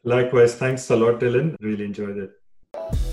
Likewise, 0.04 0.54
thanks 0.56 0.90
a 0.90 0.96
lot, 0.96 1.20
Dylan. 1.20 1.56
Really 1.60 1.84
enjoyed 1.84 2.18
it. 2.18 3.03